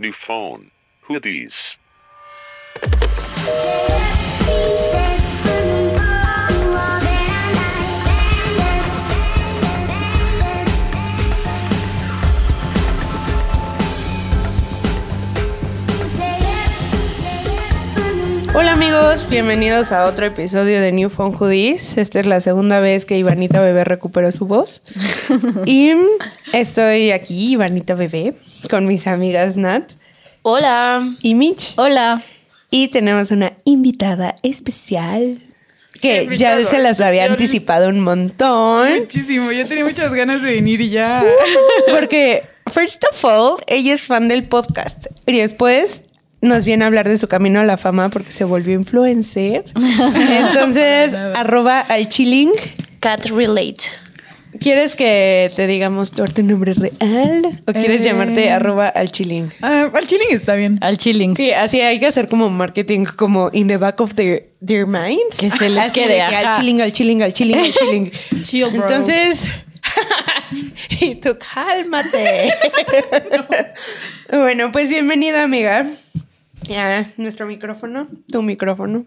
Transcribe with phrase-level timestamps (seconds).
[0.00, 0.70] New phone.
[1.08, 1.56] Who these?
[18.54, 21.96] Hola amigos, bienvenidos a otro episodio de New Phone Hoodies.
[21.96, 24.82] Esta es la segunda vez que Ivanita Bebé recuperó su voz.
[25.64, 25.92] y
[26.52, 28.34] estoy aquí, Ivanita Bebé,
[28.68, 29.92] con mis amigas Nat
[30.50, 31.14] Hola.
[31.20, 31.74] y Mitch.
[31.76, 32.22] Hola.
[32.70, 35.36] Y tenemos una invitada especial
[36.00, 37.30] que ya se las había especial.
[37.32, 38.94] anticipado un montón.
[39.00, 41.22] Muchísimo, ya tenía muchas ganas de venir y ya.
[41.90, 45.08] Porque, first of all, ella es fan del podcast.
[45.26, 46.04] Y después
[46.40, 49.66] nos viene a hablar de su camino a la fama porque se volvió influencer.
[49.74, 52.52] Entonces, arroba al chilling.
[53.00, 53.82] Cat Relate.
[54.60, 57.62] ¿Quieres que te digamos tu nombre real?
[57.66, 58.04] ¿O quieres Eh.
[58.06, 59.52] llamarte arroba al chilling?
[59.62, 60.78] Ah, al chilling está bien.
[60.80, 61.36] Al chilling.
[61.36, 65.38] Sí, así hay que hacer como marketing como in the back of their, their minds.
[65.38, 68.10] Que se les Así quede, de que al chilling, al chilling, al chilling, al chilling.
[68.42, 68.82] Chill, bro.
[68.88, 69.46] Entonces,
[71.00, 72.52] y tú cálmate.
[74.30, 75.86] Bueno, pues bienvenida, amiga.
[76.68, 79.06] Ya, nuestro micrófono, tu micrófono.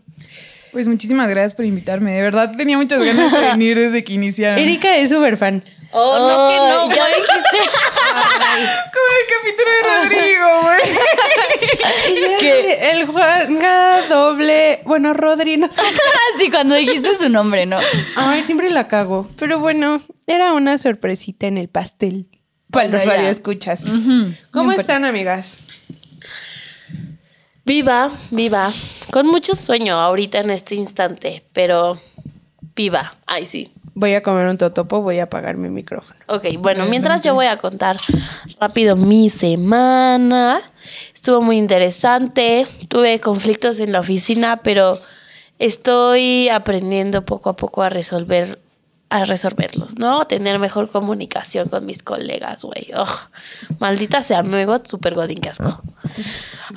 [0.71, 2.13] Pues muchísimas gracias por invitarme.
[2.13, 4.57] De verdad tenía muchas ganas de venir desde que iniciaron.
[4.59, 5.63] Erika es súper fan.
[5.93, 7.69] Oh, no, que no, ya dijiste.
[8.93, 9.81] Como el capítulo de
[10.23, 12.39] Rodrigo, güey.
[12.39, 15.81] Que el Juanga doble, bueno, Rodri, no sé.
[16.39, 17.77] sí, cuando dijiste su nombre, ¿no?
[18.15, 19.29] Ay, siempre la cago.
[19.37, 22.27] Pero bueno, era una sorpresita en el pastel.
[22.71, 23.17] Para los Bueno, ya.
[23.17, 23.81] radioescuchas.
[24.51, 25.57] ¿Cómo están, amigas?
[27.63, 28.71] Viva, viva.
[29.11, 31.99] Con mucho sueño ahorita en este instante, pero
[32.75, 33.13] viva.
[33.27, 33.71] Ay, sí.
[33.93, 36.19] Voy a comer un totopo, voy a apagar mi micrófono.
[36.27, 37.97] Ok, bueno, mientras yo voy a contar
[38.59, 40.61] rápido mi semana.
[41.13, 42.65] Estuvo muy interesante.
[42.87, 44.97] Tuve conflictos en la oficina, pero
[45.59, 48.59] estoy aprendiendo poco a poco a resolver
[49.11, 50.25] a resolverlos, ¿no?
[50.25, 52.91] Tener mejor comunicación con mis colegas, güey.
[52.97, 53.09] Ugh,
[53.77, 55.81] maldita sea, me veo súper godín que asco.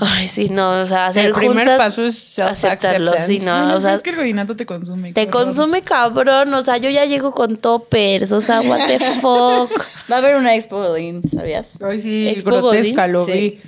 [0.00, 3.80] Ay, sí, no, o sea, hacer El primer juntas, paso es aceptarlo, sí, no, o
[3.80, 5.12] sea, es que el godinato te consume.
[5.12, 5.46] te cabrón.
[5.46, 9.70] consume cabrón, o sea, yo ya llego con toppers, o sea, what the fuck.
[10.10, 11.80] Va a haber una expo Godín, ¿sabías?
[11.82, 13.32] Ay, sí, Expo grotesca, Godín, lo sí.
[13.32, 13.60] vi.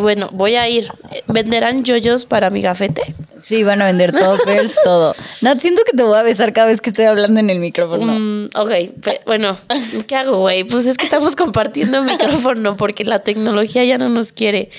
[0.00, 0.88] Bueno, voy a ir.
[1.26, 3.14] ¿Venderán yoyos para mi gafete?
[3.38, 5.14] Sí, van a vender toppers, todo.
[5.40, 8.06] Nat, siento que te voy a besar cada vez que estoy hablando en el micrófono.
[8.06, 8.70] Mm, ok,
[9.26, 9.58] bueno,
[10.06, 10.64] ¿qué hago, güey?
[10.64, 14.70] Pues es que estamos compartiendo el micrófono porque la tecnología ya no nos quiere.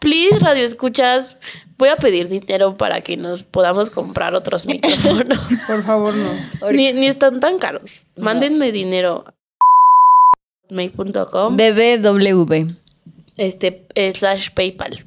[0.00, 1.36] Please, radio escuchas,
[1.76, 5.38] voy a pedir dinero para que nos podamos comprar otros micrófonos.
[5.66, 6.70] Por favor, no.
[6.72, 8.04] ni, ni están tan caros.
[8.16, 9.24] Mándenme dinero.
[10.70, 12.87] mail.com BBW.
[13.38, 15.04] Este eh, slash PayPal.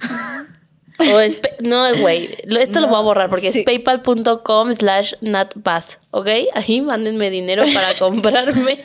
[0.98, 3.60] O es no, güey, esto lo voy a borrar porque sí.
[3.60, 6.28] es paypal.com slash natbass, ¿ok?
[6.54, 8.78] Ahí mándenme dinero para comprarme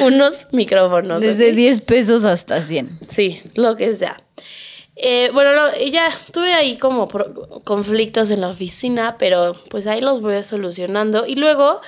[0.00, 1.22] unos micrófonos.
[1.22, 1.56] Desde ¿ok?
[1.56, 2.98] 10 pesos hasta 100.
[3.08, 4.22] Sí, lo que sea.
[4.96, 7.08] Eh, bueno, no, ya tuve ahí como
[7.64, 11.26] conflictos en la oficina, pero pues ahí los voy solucionando.
[11.26, 11.80] Y luego,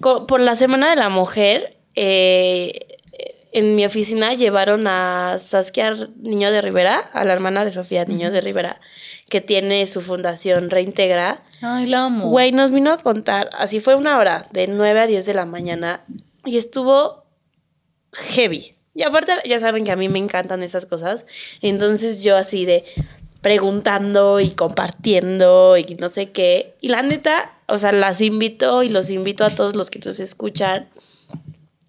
[0.00, 2.86] por la Semana de la Mujer, eh,
[3.52, 8.30] en mi oficina llevaron a Saskia Niño de Rivera, a la hermana de Sofía Niño
[8.30, 8.80] de Rivera,
[9.28, 11.42] que tiene su fundación Reintegra.
[11.60, 12.28] Ay, la amo.
[12.28, 15.46] Güey, nos vino a contar, así fue una hora, de 9 a 10 de la
[15.46, 16.04] mañana,
[16.44, 17.24] y estuvo
[18.12, 18.74] heavy.
[18.94, 21.24] Y aparte, ya saben que a mí me encantan esas cosas.
[21.62, 22.84] Entonces yo así de
[23.40, 26.74] preguntando y compartiendo y no sé qué.
[26.80, 30.20] Y la neta, o sea, las invito y los invito a todos los que nos
[30.20, 30.88] escuchan.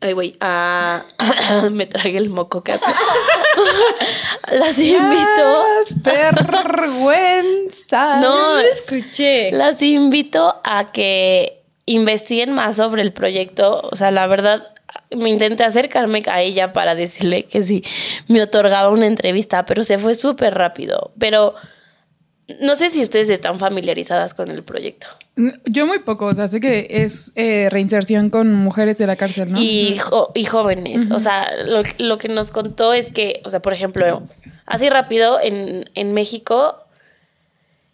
[0.01, 1.03] Ay, güey, a...
[1.71, 2.83] me tragué el moco casi.
[4.51, 5.63] las invito.
[6.03, 7.61] vergüenza.
[8.21, 9.51] No, escuché.
[9.51, 13.87] Las invito a que investiguen más sobre el proyecto.
[13.91, 14.73] O sea, la verdad,
[15.11, 17.83] me intenté acercarme a ella para decirle que sí,
[18.27, 21.11] me otorgaba una entrevista, pero se fue súper rápido.
[21.19, 21.53] Pero
[22.59, 25.07] no sé si ustedes están familiarizadas con el proyecto.
[25.65, 29.51] Yo muy poco, o sea, sé que es eh, reinserción con mujeres de la cárcel,
[29.51, 29.61] ¿no?
[29.61, 31.09] y, jo- y jóvenes.
[31.11, 34.23] O sea, lo, lo que nos contó es que, o sea, por ejemplo,
[34.65, 36.77] así rápido, en, en México,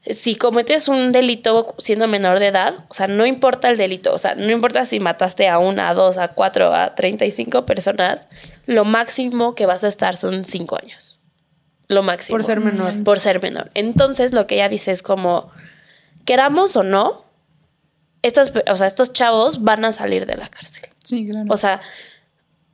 [0.09, 4.17] si cometes un delito siendo menor de edad, o sea, no importa el delito, o
[4.17, 8.27] sea, no importa si mataste a una, a dos, a cuatro, a 35 personas,
[8.65, 11.16] lo máximo que vas a estar son cinco años.
[11.87, 12.37] Lo máximo.
[12.37, 13.03] Por ser menor.
[13.03, 13.71] Por ser menor.
[13.73, 15.51] Entonces, lo que ella dice es como,
[16.25, 17.25] queramos o no,
[18.21, 20.89] estas, o sea, estos chavos van a salir de la cárcel.
[21.03, 21.45] Sí, claro.
[21.49, 21.81] O sea,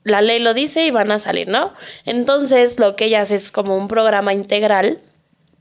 [0.04, 1.74] la ley lo dice y van a salir, ¿no?
[2.06, 5.00] Entonces lo que ella hace es como un programa integral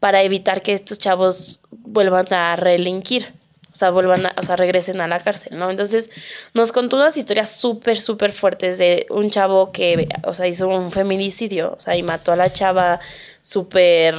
[0.01, 3.35] para evitar que estos chavos vuelvan a relinquir.
[3.71, 5.71] O sea, vuelvan a, o sea, regresen a la cárcel, ¿no?
[5.71, 6.11] Entonces,
[6.53, 10.91] nos contó unas historias súper, súper fuertes de un chavo que, o sea, hizo un
[10.91, 13.01] feminicidio, o sea, y mató a la chava
[13.43, 14.15] súper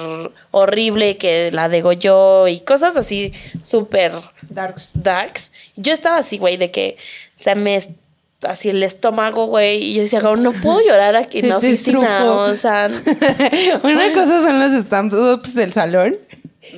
[0.52, 4.12] horrible, que la degolló y cosas así súper
[4.50, 4.92] Darks.
[4.94, 5.52] darks.
[5.76, 6.98] Yo estaba así, güey, de que
[7.36, 7.80] se me
[8.44, 12.42] así el estómago, güey, y yo decía, no puedo llorar aquí en la oficina, estrujó.
[12.42, 12.88] o sea,
[13.84, 16.18] Una cosa son los stamps del salón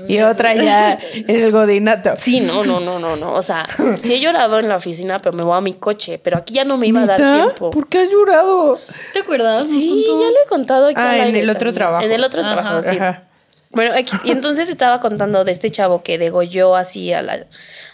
[0.07, 0.97] y otra ya
[1.27, 2.13] el godinato.
[2.17, 3.67] sí, no, no, no, no, no, o sea,
[3.99, 6.65] sí he llorado en la oficina, pero me voy a mi coche, pero aquí ya
[6.65, 7.71] no me iba a dar tiempo.
[7.71, 8.77] ¿Por qué has llorado?
[9.13, 9.67] ¿Te acuerdas?
[9.69, 11.75] Sí, ya lo he contado aquí Ah, al en el otro también.
[11.75, 12.05] trabajo.
[12.05, 12.53] En el otro Ajá.
[12.53, 12.95] trabajo, sí.
[12.97, 13.23] Ajá.
[13.71, 13.93] Bueno,
[14.23, 17.45] y entonces estaba contando de este chavo que degolló así a la,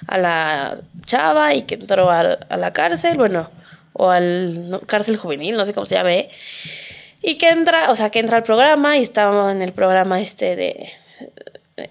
[0.08, 0.78] a la
[1.08, 3.50] chava y que entró a, a la cárcel, bueno,
[3.94, 6.30] o al no, cárcel juvenil, no sé cómo se llame.
[7.24, 10.56] Y que entra, o sea, que entra al programa y estábamos en el programa este
[10.56, 10.88] de,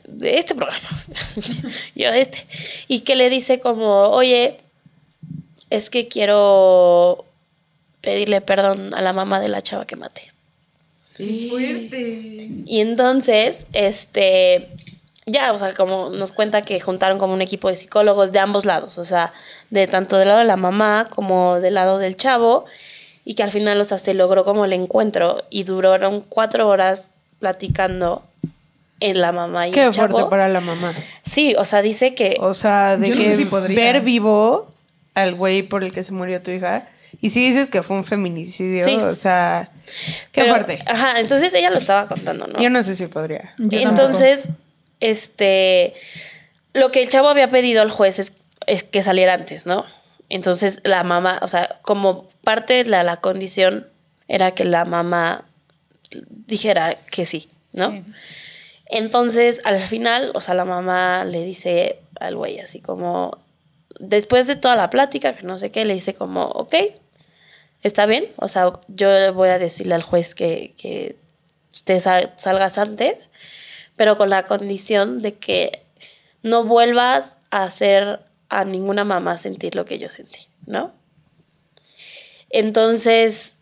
[0.06, 0.88] de este programa.
[1.94, 2.46] Yo este.
[2.88, 4.58] Y que le dice como, oye,
[5.70, 7.24] es que quiero
[8.00, 10.32] pedirle perdón a la mamá de la chava que maté.
[11.18, 14.68] Y entonces, este,
[15.26, 18.64] ya, o sea, como nos cuenta que juntaron como un equipo de psicólogos de ambos
[18.64, 19.32] lados, o sea,
[19.68, 22.64] de tanto del lado de la mamá como del lado del chavo,
[23.24, 27.10] y que al final, o sea, se logró como el encuentro y duraron cuatro horas
[27.38, 28.22] platicando
[29.00, 30.12] en la mamá y Qué el chavo.
[30.12, 30.92] fuerte para la mamá.
[31.24, 33.76] Sí, o sea, dice que O sea, de Yo no que sé si podría.
[33.76, 34.72] ver vivo
[35.14, 36.86] al güey por el que se murió tu hija.
[37.20, 38.96] Y si dices que fue un feminicidio, Sí.
[38.96, 39.70] o sea,
[40.32, 40.78] qué pero- fuerte.
[40.86, 42.60] Ajá, entonces ella lo estaba contando, ¿no?
[42.60, 43.54] Yo no sé si podría.
[43.58, 44.48] Yo Entonces,
[45.00, 45.94] este,
[46.72, 48.32] lo que el chavo había pedido al juez es,
[48.66, 49.84] es que saliera antes, ¿no?
[50.28, 53.88] Entonces la mamá, o sea, como parte de la, la condición
[54.28, 55.44] era que la mamá
[56.46, 57.90] dijera que sí, ¿no?
[57.90, 58.04] Sí.
[58.90, 63.38] Entonces, al final, o sea, la mamá le dice al güey así como,
[63.98, 66.74] después de toda la plática, que no sé qué, le dice como, ok,
[67.82, 71.16] está bien, o sea, yo voy a decirle al juez que, que
[71.84, 73.28] te sal- salgas antes,
[73.96, 75.82] pero con la condición de que
[76.42, 80.92] no vuelvas a hacer a ninguna mamá sentir lo que yo sentí, ¿no?
[82.50, 83.56] Entonces,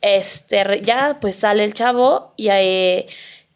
[0.00, 3.06] este, ya pues sale el chavo y, ahí-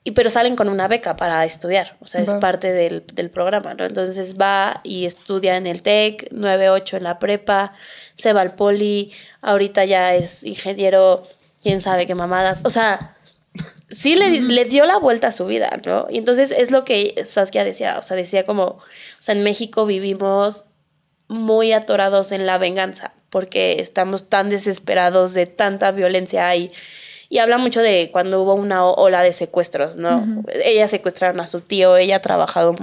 [0.06, 2.38] y pero salen con una beca para estudiar, o sea, es Va.
[2.38, 3.86] parte del, del programa, ¿no?
[3.86, 7.72] Entonces va y estudia en el TEC, 9-8 en la prepa,
[8.14, 11.22] se va al poli, ahorita ya es ingeniero,
[11.62, 13.16] quién sabe qué mamadas, o sea,
[13.90, 16.06] sí le, le dio la vuelta a su vida, ¿no?
[16.10, 18.82] Y entonces es lo que Saskia decía, o sea, decía como, o
[19.20, 20.66] sea, en México vivimos
[21.28, 26.72] muy atorados en la venganza, porque estamos tan desesperados de tanta violencia y,
[27.34, 30.44] y habla mucho de cuando hubo una ola de secuestros, ¿no?
[30.62, 32.76] Ella secuestraron a su tío, ella ha trabajado,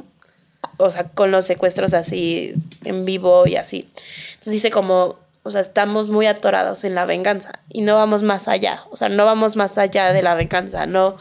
[0.76, 2.54] o sea, con los secuestros así
[2.84, 3.90] en vivo y así.
[4.32, 8.50] Entonces dice como, o sea, estamos muy atorados en la venganza y no vamos más
[8.50, 11.16] allá, o sea, no vamos más allá de la venganza, no,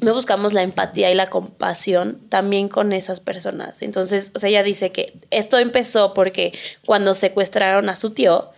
[0.00, 3.82] no buscamos la empatía y la compasión también con esas personas.
[3.82, 6.54] Entonces, o sea, ella dice que esto empezó porque
[6.86, 8.52] cuando secuestraron a su tío,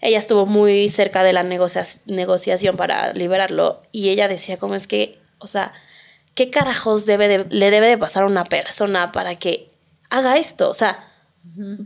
[0.00, 4.86] ella estuvo muy cerca de la negocia- negociación para liberarlo y ella decía como es
[4.86, 5.72] que, o sea,
[6.34, 9.70] ¿qué carajos debe de- le debe de pasar a una persona para que
[10.08, 10.70] haga esto?
[10.70, 11.06] O sea,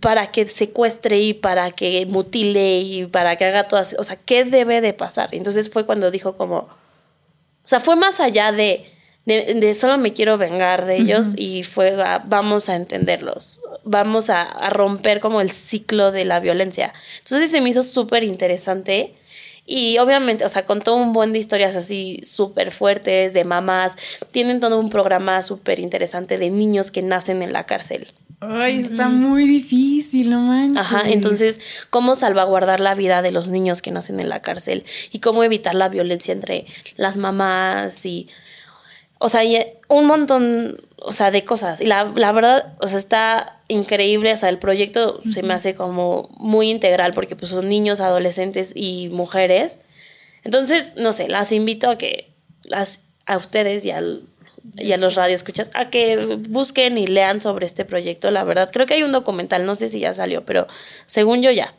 [0.01, 4.45] para que secuestre y para que mutile y para que haga todas, o sea, ¿qué
[4.45, 5.29] debe de pasar?
[5.33, 8.85] Entonces fue cuando dijo como, o sea, fue más allá de,
[9.25, 14.31] de, de solo me quiero vengar de ellos y fue a, vamos a entenderlos, vamos
[14.31, 16.93] a, a romper como el ciclo de la violencia.
[17.19, 19.15] Entonces se me hizo súper interesante
[19.67, 23.97] y obviamente, o sea, contó un buen de historias así súper fuertes de mamás,
[24.31, 28.13] tienen todo un programa súper interesante de niños que nacen en la cárcel.
[28.41, 30.79] Ay, está muy difícil, no manches.
[30.79, 35.21] Ajá, entonces, cómo salvaguardar la vida de los niños que nacen en la cárcel y
[35.21, 36.67] cómo evitar la violencia entre
[36.97, 38.29] las mamás y,
[39.19, 41.81] o sea, y un montón, o sea, de cosas.
[41.81, 45.75] Y la, la verdad, o sea, está increíble, o sea, el proyecto se me hace
[45.75, 49.79] como muy integral porque pues son niños, adolescentes y mujeres.
[50.43, 52.31] Entonces, no sé, las invito a que,
[52.63, 54.23] las, a ustedes y al
[54.77, 58.31] y a los radioescuchas a que busquen y lean sobre este proyecto.
[58.31, 60.67] La verdad, creo que hay un documental, no sé si ya salió, pero
[61.07, 61.75] según yo ya.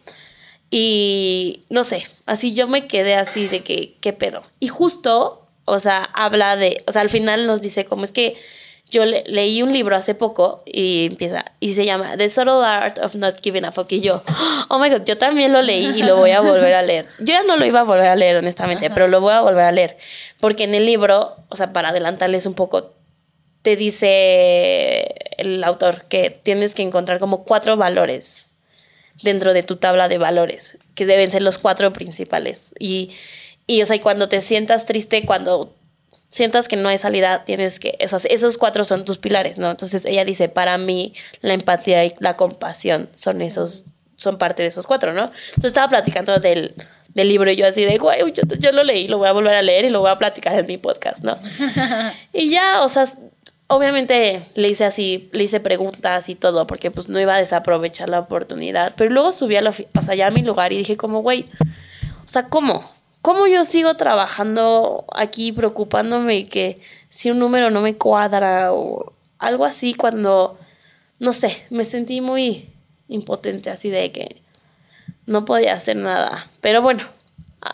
[0.70, 4.44] Y no sé, así yo me quedé así de que, ¿qué pedo?
[4.60, 8.36] Y justo, o sea, habla de, o sea, al final nos dice como es que
[8.92, 13.00] yo le- leí un libro hace poco y empieza, y se llama The Subtle Art
[13.00, 13.92] of Not Giving a Fuck.
[13.94, 14.22] Y yo,
[14.70, 17.08] oh my god, yo también lo leí y lo voy a volver a leer.
[17.20, 19.66] Yo ya no lo iba a volver a leer, honestamente, pero lo voy a volver
[19.66, 19.98] a leer.
[20.40, 22.94] Porque en el libro, o sea, para adelantarles un poco,
[23.64, 28.46] te dice el autor que tienes que encontrar como cuatro valores
[29.24, 32.76] dentro de tu tabla de valores, que deben ser los cuatro principales.
[32.80, 33.12] Y,
[33.68, 35.76] y o sea, y cuando te sientas triste, cuando
[36.30, 39.72] sientas que no hay salida, tienes que, esos, esos cuatro son tus pilares, ¿no?
[39.72, 44.70] Entonces ella dice, para mí la empatía y la compasión son esos, son parte de
[44.70, 45.32] esos cuatro, ¿no?
[45.50, 46.76] Entonces estaba platicando del,
[47.14, 49.56] del libro y yo así de, guay, yo, yo lo leí, lo voy a volver
[49.56, 51.40] a leer y lo voy a platicar en mi podcast, ¿no?
[52.34, 53.06] y ya, o sea,
[53.68, 58.10] obviamente le hice así, le hice preguntas y todo, porque pues no iba a desaprovechar
[58.10, 60.98] la oportunidad, pero luego subí a, la, o sea, ya a mi lugar y dije
[60.98, 61.46] como, güey,
[62.26, 62.95] o sea, ¿cómo?
[63.26, 66.80] ¿Cómo yo sigo trabajando aquí preocupándome que
[67.10, 70.60] si un número no me cuadra o algo así cuando,
[71.18, 72.70] no sé, me sentí muy
[73.08, 74.44] impotente así de que
[75.26, 76.46] no podía hacer nada.
[76.62, 77.02] Pero bueno,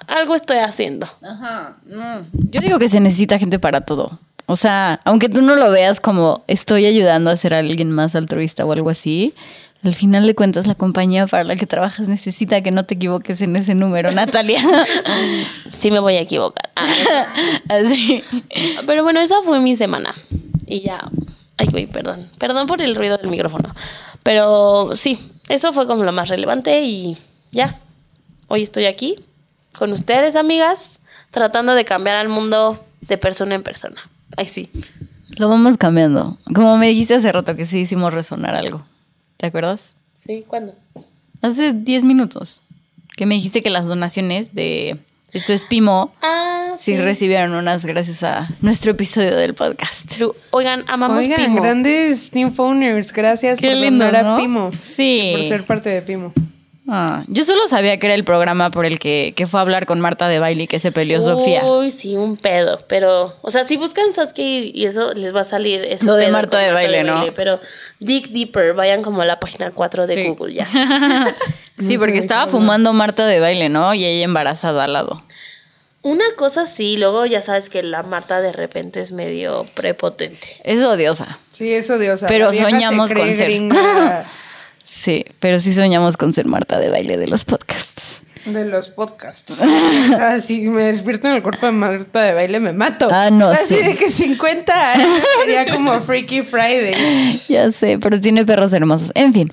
[0.07, 1.05] algo estoy haciendo.
[1.21, 2.25] Ajá, no.
[2.31, 4.19] Yo digo que se necesita gente para todo.
[4.45, 8.63] O sea, aunque tú no lo veas como estoy ayudando a ser alguien más altruista
[8.63, 9.33] o algo así,
[9.83, 13.41] al final de cuentas la compañía para la que trabajas necesita que no te equivoques
[13.41, 14.61] en ese número, Natalia.
[15.71, 16.69] Sí me voy a equivocar.
[16.75, 17.27] Ah,
[17.69, 18.23] así.
[18.85, 20.13] Pero bueno, esa fue mi semana.
[20.67, 21.09] Y ya.
[21.57, 22.29] Ay, güey, perdón.
[22.37, 23.73] Perdón por el ruido del micrófono.
[24.23, 25.19] Pero sí,
[25.49, 27.17] eso fue como lo más relevante y
[27.51, 27.79] ya.
[28.47, 29.17] Hoy estoy aquí
[29.77, 30.99] con ustedes, amigas,
[31.31, 33.97] tratando de cambiar al mundo de persona en persona.
[34.37, 34.69] Ay, sí.
[35.29, 36.37] Lo vamos cambiando.
[36.53, 38.85] Como me dijiste hace rato que sí hicimos resonar algo.
[39.41, 39.97] ¿Te acuerdas?
[40.15, 40.75] Sí, ¿cuándo?
[41.41, 42.61] Hace 10 minutos.
[43.17, 44.99] Que me dijiste que las donaciones de
[45.33, 50.21] Esto es Pimo Ah, sí recibieron unas gracias a nuestro episodio del podcast.
[50.51, 51.59] Oigan, amamos Oigan, Pimo.
[51.59, 54.35] grandes Newfoners, gracias Qué por lindo, donar ¿no?
[54.35, 54.69] a Pimo.
[54.79, 55.31] Sí.
[55.35, 56.33] Por ser parte de Pimo.
[56.93, 59.85] Ah, yo solo sabía que era el programa por el que, que fue a hablar
[59.85, 61.63] con Marta de baile y que se peleó Sofía.
[61.65, 62.79] Uy, sí, un pedo.
[62.87, 65.85] Pero, o sea, si buscan Sasuke y y eso les va a salir.
[65.85, 67.23] ese Lo de pedo Marta de baile, ¿no?
[67.33, 67.61] Pero
[67.99, 70.23] dig deeper, vayan como a la página 4 de Sí.
[70.27, 70.67] Google ya.
[71.79, 73.93] Sí, porque estaba fumando Marta de baile, ¿no?
[73.93, 75.23] Y ella embarazada al lado.
[76.03, 80.59] Una cosa sí, luego ya sabes que la Marta de repente es medio prepotente.
[80.63, 81.39] Es odiosa.
[81.51, 82.27] Sí, es odiosa.
[82.27, 83.51] Pero se soñamos cree con ser.
[84.93, 88.23] Sí, pero sí soñamos con ser Marta de baile de los podcasts.
[88.43, 89.49] de los podcasts.
[89.51, 93.07] o sea, si me despierto en el cuerpo de Marta de baile, me mato.
[93.09, 93.81] Ah, no, Así sí.
[93.81, 95.07] de que 50 años
[95.39, 97.41] sería como Freaky Friday.
[97.47, 99.13] Ya sé, pero tiene perros hermosos.
[99.15, 99.49] En fin,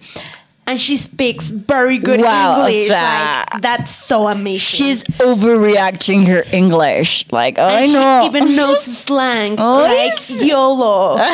[0.68, 2.90] And she speaks very good Wow, English.
[2.90, 4.58] like, that's so amazing.
[4.84, 7.24] she's overreacting her English.
[7.32, 8.26] Like, ay she no.
[8.26, 9.56] even knows slang.
[9.58, 11.16] Ay, like YOLO.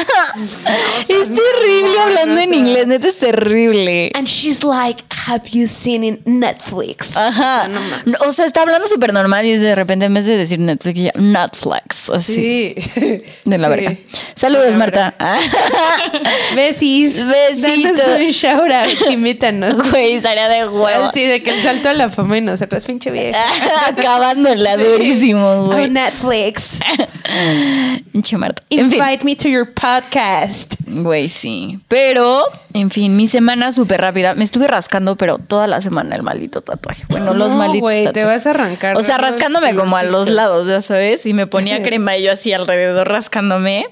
[1.08, 4.10] Es terrible hablando en inglés, neta es terrible.
[4.14, 7.16] And she's like, have you seen in Netflix?
[7.16, 7.68] Ajá.
[8.04, 10.60] No O sea, está hablando súper normal y es de repente en vez de decir
[10.60, 12.08] Netflix, ya Netflix.
[12.08, 12.74] Así.
[12.94, 13.22] Sí.
[13.44, 13.70] De la Sí.
[13.74, 13.96] verga.
[14.36, 15.14] Saludos, la Marta.
[16.54, 17.26] Besis.
[17.26, 17.96] Besitos.
[17.96, 18.88] Danos un shout out.
[19.24, 19.74] Imítanos.
[19.90, 21.10] Güey, estaría de huevo.
[21.14, 23.38] Sí, de que el salto a la fama y nosotros, pinche vieja.
[23.88, 25.88] Acabándola durísimo, Oh, güey.
[25.88, 26.78] Netflix.
[28.12, 28.62] Pinche Marta.
[28.70, 29.00] En fin.
[29.02, 30.74] Invite me to your podcast.
[30.86, 31.80] Güey, sí.
[31.88, 34.34] Pero, en fin, mi semana súper rápida.
[34.34, 37.04] Me estuve rascando, pero toda la semana el maldito tatuaje.
[37.08, 40.02] Bueno, los No, malditos güey, te vas a arrancar O sea, los rascándome como a
[40.02, 41.24] los lados, ya sabes.
[41.26, 43.86] Y me ponía crema y yo así alrededor rascándome.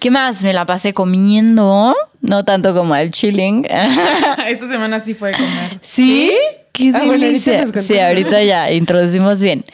[0.00, 0.42] ¿Qué más?
[0.42, 1.94] Me la pasé comiendo.
[2.22, 3.66] No tanto como al chilling.
[4.48, 5.78] Esta semana sí fue comer.
[5.82, 6.32] ¿Sí?
[6.72, 9.64] Qué Ah, bueno, ahorita sí, ahorita ya introducimos bien.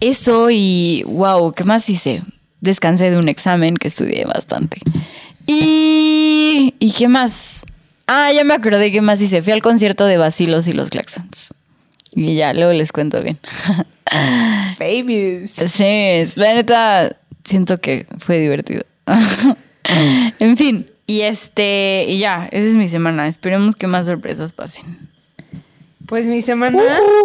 [0.00, 2.22] Eso y wow, ¿qué más hice?
[2.60, 4.78] Descansé de un examen que estudié bastante.
[5.46, 7.62] Y ¿y qué más?
[8.06, 9.42] Ah, ya me acordé qué más hice.
[9.42, 11.54] Fui al concierto de Basilos y los Claxons.
[12.14, 13.38] Y ya, luego les cuento bien.
[14.78, 15.50] Famous.
[15.72, 18.84] Sí, la neta siento que fue divertido.
[20.38, 23.28] en fin, y este, y ya, esa es mi semana.
[23.28, 25.08] Esperemos que más sorpresas pasen.
[26.06, 26.80] Pues mi semana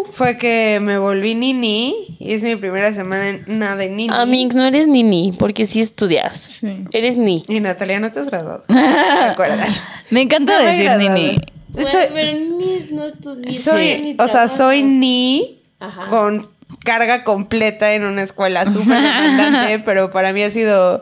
[0.09, 4.11] fue que me volví nini y es mi primera semana de nini.
[4.11, 6.38] Amix, no eres ni ni, porque sí estudias.
[6.38, 6.85] Sí.
[6.91, 7.43] Eres ni.
[7.47, 8.63] Y Natalia, no te has graduado.
[10.09, 10.89] Me encanta No decir.
[10.97, 11.38] Nini.
[11.69, 13.55] Bueno, Soy- pero ni no estudias.
[13.59, 16.07] soy, o sea, soy ni Ajá.
[16.09, 16.47] con
[16.83, 21.00] carga completa en una escuela súper demandante, pero para mí ha sido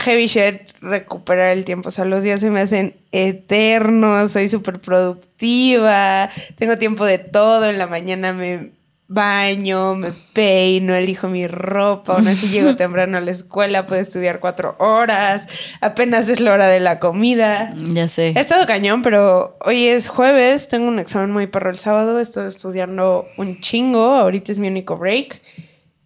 [0.00, 1.88] heavy shit recuperar el tiempo.
[1.88, 7.68] O sea, los días se me hacen eternos, soy súper productiva, tengo tiempo de todo,
[7.68, 8.70] en la mañana me
[9.12, 14.40] baño, me peino, elijo mi ropa, aún así llego temprano a la escuela, puedo estudiar
[14.40, 15.48] cuatro horas,
[15.80, 17.74] apenas es la hora de la comida.
[17.76, 18.28] Ya sé.
[18.36, 22.46] He estado cañón, pero hoy es jueves, tengo un examen muy perro el sábado, estoy
[22.46, 25.42] estudiando un chingo, ahorita es mi único break.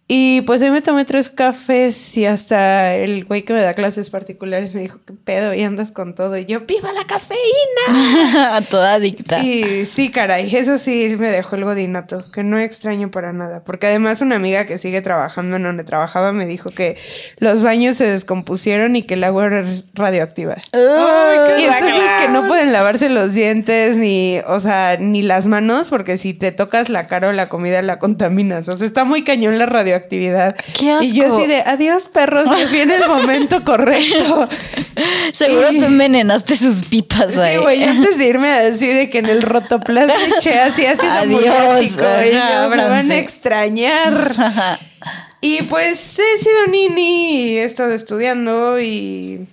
[0.07, 4.11] Y pues hoy me tomé tres cafés y hasta el güey que me da clases
[4.11, 5.51] particulares me dijo, ¿qué pedo?
[5.55, 6.37] Y andas con todo.
[6.37, 8.61] Y yo, ¡viva la cafeína!
[8.69, 9.39] Toda adicta.
[9.39, 13.63] Y sí, caray, eso sí me dejó el godinato, que no extraño para nada.
[13.63, 16.97] Porque además una amiga que sigue trabajando en donde trabajaba me dijo que
[17.39, 20.57] los baños se descompusieron y que el agua era radioactiva.
[20.71, 26.19] y entonces que no pueden lavarse los dientes ni, o sea, ni las manos porque
[26.19, 28.69] si te tocas la cara o la comida la contaminas.
[28.69, 29.94] O sea, está muy cañón la radioactividad.
[30.03, 31.03] ¡Qué asco!
[31.05, 34.47] Y yo así de, adiós perros, que en el momento correcto.
[35.33, 37.57] Seguro Y- tú envenenaste sus pipas Sí, ahí.
[37.57, 41.85] güey, antes de irme a decir de que en el rotoplas eché así así Adiós,
[41.85, 44.33] y yo, me van a extrañar.
[45.41, 49.47] y pues he sido nini y he estado estudiando y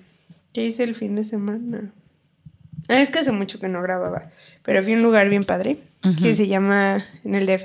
[0.52, 1.92] ¿qué hice el fin de semana?
[2.88, 4.30] Ah, es que hace mucho que no grababa,
[4.62, 5.78] pero fui a un lugar bien padre
[6.20, 7.64] que se llama en el DF,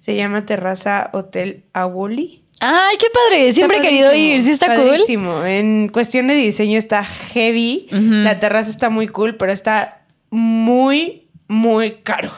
[0.00, 2.44] se llama Terraza Hotel Awoli.
[2.60, 3.52] Ay, qué padre.
[3.52, 4.42] Siempre he querido ir.
[4.42, 4.88] Sí está cool.
[4.88, 5.44] padrísimo.
[5.44, 7.86] En cuestión de diseño está heavy.
[7.90, 12.32] La terraza está muy cool, pero está muy, muy caro.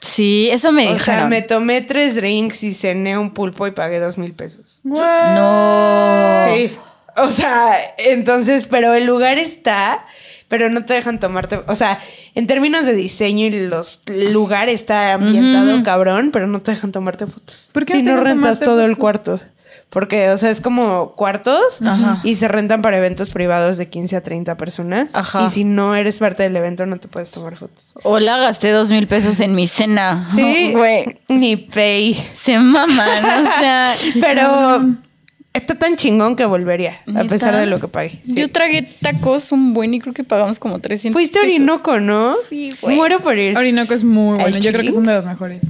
[0.00, 3.98] Sí, eso me o sea, me tomé tres drinks y cené un pulpo y pagué
[3.98, 4.78] dos mil pesos.
[4.84, 6.44] No.
[6.46, 6.76] Sí.
[7.16, 10.06] O sea, entonces, pero el lugar está,
[10.48, 11.60] pero no te dejan tomarte.
[11.66, 11.98] O sea,
[12.34, 17.26] en términos de diseño y los lugar está ambientado cabrón, pero no te dejan tomarte
[17.26, 17.70] fotos.
[17.72, 19.40] ¿Por qué si no rentas todo el cuarto?
[19.90, 21.80] Porque, o sea, es como cuartos
[22.24, 25.14] y se rentan para eventos privados de 15 a 30 personas.
[25.14, 25.46] Ajá.
[25.46, 27.92] Y si no eres parte del evento, no te puedes tomar fotos.
[28.02, 30.28] Hola, gasté dos mil pesos en mi cena.
[30.34, 31.20] Sí, Güey.
[31.28, 32.14] Ni pay.
[32.32, 33.94] Se maman, o sea.
[34.20, 34.96] Pero
[35.56, 38.20] está tan chingón que volvería, a pesar de lo que pagué.
[38.24, 38.34] Sí.
[38.34, 41.56] Yo tragué tacos un buen y creo que pagamos como 300 Fuiste a pesos.
[41.56, 42.34] Orinoco, ¿no?
[42.48, 42.96] Sí, güey.
[42.96, 43.56] Muero por ir.
[43.56, 44.56] Orinoco es muy bueno.
[44.56, 45.62] ¿El Yo creo que son de los mejores.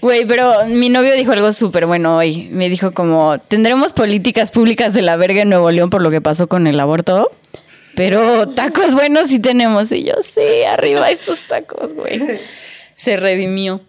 [0.00, 2.48] Güey, pero mi novio dijo algo súper bueno hoy.
[2.50, 6.20] Me dijo como, tendremos políticas públicas de la verga en Nuevo León por lo que
[6.20, 7.30] pasó con el aborto,
[7.94, 9.92] pero tacos buenos sí tenemos.
[9.92, 12.20] Y yo, sí, arriba estos tacos, güey.
[12.94, 13.80] Se redimió.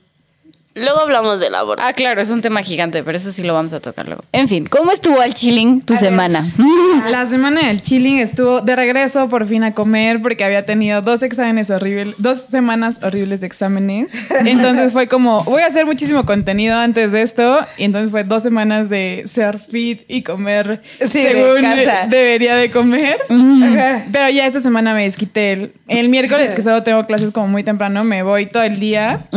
[0.75, 1.83] Luego hablamos del aborto.
[1.85, 4.23] Ah, claro, es un tema gigante, pero eso sí lo vamos a tocar luego.
[4.31, 6.47] En fin, ¿cómo estuvo al chilling tu semana?
[7.11, 11.21] La semana del chilling estuvo de regreso por fin a comer porque había tenido dos
[11.21, 14.25] exámenes horribles, dos semanas horribles de exámenes.
[14.45, 17.59] Entonces fue como, voy a hacer muchísimo contenido antes de esto.
[17.77, 22.07] Y entonces fue dos semanas de ser fit y comer Sí, de según casa.
[22.09, 23.17] debería de comer.
[24.11, 27.63] Pero ya esta semana me desquité el, el miércoles, que solo tengo clases como muy
[27.63, 29.27] temprano, me voy todo el día.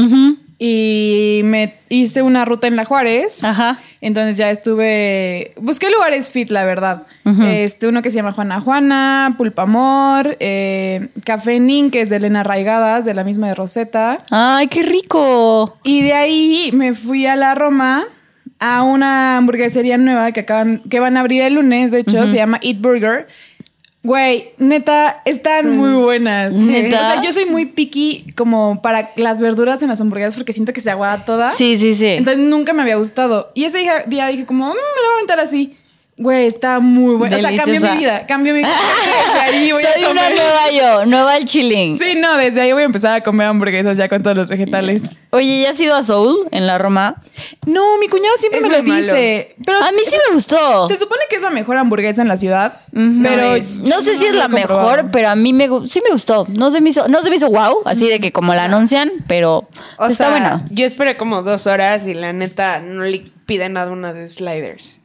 [0.59, 3.45] Y me hice una ruta en La Juárez.
[3.45, 3.79] Ajá.
[4.01, 5.53] Entonces ya estuve.
[5.57, 7.03] Busqué lugares fit, la verdad.
[7.25, 12.43] Este, uno que se llama Juana Juana, Pulpamor, eh, Café Nin, que es de Elena
[12.43, 14.25] Raigadas, de la misma de Rosetta.
[14.31, 15.77] Ay, qué rico.
[15.83, 18.07] Y de ahí me fui a la Roma
[18.59, 22.37] a una hamburguesería nueva que acaban, que van a abrir el lunes, de hecho, se
[22.37, 23.27] llama Eat Burger.
[24.07, 26.53] Güey, neta, están muy buenas.
[26.53, 27.01] ¿Neta?
[27.01, 30.73] O sea, yo soy muy picky como para las verduras en las hamburguesas porque siento
[30.73, 31.51] que se aguada toda.
[31.51, 32.07] Sí, sí, sí.
[32.07, 33.51] Entonces nunca me había gustado.
[33.55, 35.77] Y ese día, dije como, "Mm, me lo voy a aventar así.
[36.19, 37.37] Güey, está muy bueno.
[37.37, 38.27] O sea, cambió mi vida.
[38.27, 38.71] Cambió mi vida.
[38.71, 41.99] Desde ahí voy a Soy una nueva yo, nueva al chilling.
[41.99, 45.03] Sí, no, desde ahí voy a empezar a comer hamburguesas ya con todos los vegetales.
[45.31, 47.17] Oye, ¿ya has ido a Soul en la Roma?
[47.67, 49.03] No, mi cuñado siempre Es me lo malo.
[49.03, 49.57] dice.
[49.67, 50.89] Pero A mí sí me gustó.
[50.89, 52.81] se supone que es la mejor hamburguesa en la ciudad.
[52.95, 53.21] Ujú.
[53.23, 54.89] Pero No sé si es la comprobado.
[54.93, 56.47] mejor, pero a mí me, sí me gustó.
[56.49, 59.11] No se me hizo, no se me hizo wow, así de que como la anuncian,
[59.29, 60.65] pero O está sea, buena.
[60.71, 65.01] yo esperé como dos horas y la neta no le pide nada una de sliders.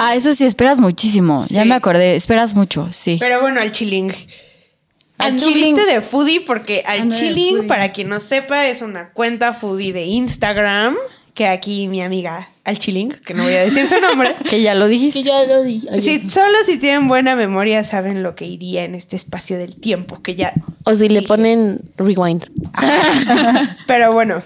[0.00, 1.46] Ah, eso sí, esperas muchísimo.
[1.48, 3.16] Ya me acordé, esperas mucho, sí.
[3.20, 4.12] Pero bueno, al chilling.
[5.18, 5.74] Al chilling.
[5.74, 10.04] de foodie porque al Ando chilling, para quien no sepa, es una cuenta foodie de
[10.04, 10.96] Instagram
[11.34, 14.34] que aquí mi amiga al chilling, que no voy a decir su nombre.
[14.48, 15.20] que ya lo dijiste.
[15.20, 15.86] Que ya lo di.
[15.90, 16.20] ayer.
[16.20, 20.22] Si, solo si tienen buena memoria saben lo que iría en este espacio del tiempo
[20.22, 20.52] que ya
[20.84, 21.28] O si le dije.
[21.28, 22.46] ponen rewind.
[23.86, 24.42] Pero bueno,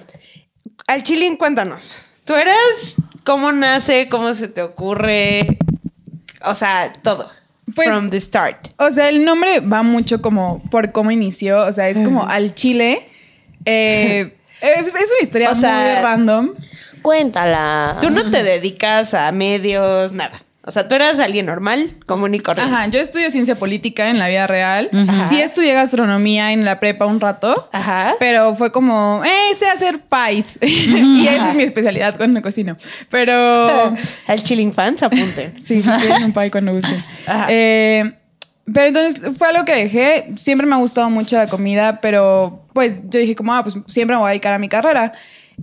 [0.87, 1.97] al chilling, cuéntanos.
[2.25, 5.59] ¿Tú eres cómo nace, cómo se te ocurre?
[6.45, 7.31] O sea, todo.
[7.75, 8.69] Pues- From the start.
[8.77, 11.63] O sea, el nombre va mucho como por cómo inició.
[11.63, 13.09] O sea, es como al chile.
[13.65, 16.51] Eh, es, es una historia O sea, muy random.
[17.03, 17.99] Cuéntala.
[18.01, 20.43] Tú no te dedicas a medios, nada.
[20.67, 22.75] O sea, tú eras alguien normal, común y corriente.
[22.75, 24.89] Ajá, yo estudio ciencia política en la vida real.
[24.93, 25.29] Ajá.
[25.29, 27.53] Sí estudié gastronomía en la prepa un rato.
[27.71, 28.15] Ajá.
[28.19, 30.59] Pero fue como, eh, sé hacer pies.
[30.63, 32.79] y esa es mi especialidad cuando cocino.
[33.11, 33.95] Pero
[34.27, 35.53] Al Chilling Fans, apunten.
[35.63, 35.91] sí, sí,
[36.25, 36.97] un pie cuando gusten.
[37.27, 37.47] Ajá.
[37.51, 38.15] Eh,
[38.73, 40.33] pero entonces fue algo que dejé.
[40.37, 44.17] Siempre me ha gustado mucho la comida, pero pues yo dije como, ah, pues siempre
[44.17, 45.13] me voy a dedicar a mi carrera.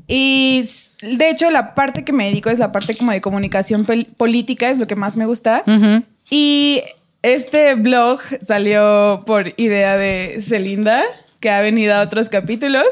[0.07, 0.63] Y
[1.01, 3.85] de hecho la parte que me dedico es la parte como de comunicación
[4.17, 5.63] política, es lo que más me gusta.
[5.67, 6.03] Ujú.
[6.29, 6.81] Y
[7.21, 11.03] este blog salió por idea de Celinda,
[11.39, 12.85] que ha venido a otros capítulos.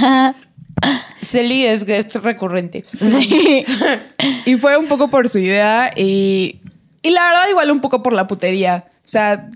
[1.22, 2.84] Celi es guest recurrente.
[2.98, 3.64] Sí.
[4.46, 6.60] Y fue un poco por su idea y,
[7.02, 8.84] y la verdad igual un poco por la putería.
[9.04, 9.48] O sea,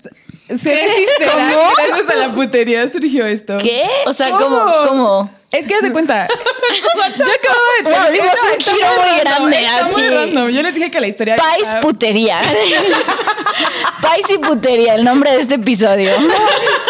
[0.48, 1.70] ¿Cómo?
[1.76, 3.58] gracias a la putería surgió esto.
[3.58, 3.84] ¿Qué?
[4.06, 4.60] O sea, ¿Cómo?
[4.86, 5.30] ¿cómo?
[5.50, 6.28] Es que haz de cuenta.
[7.16, 10.08] yo acabo de dimos un giro muy random, grande, así.
[10.08, 10.48] random.
[10.50, 11.36] Yo les dije que la historia.
[11.36, 12.38] Pais está- putería.
[14.02, 16.12] Pais y putería, el nombre de este episodio.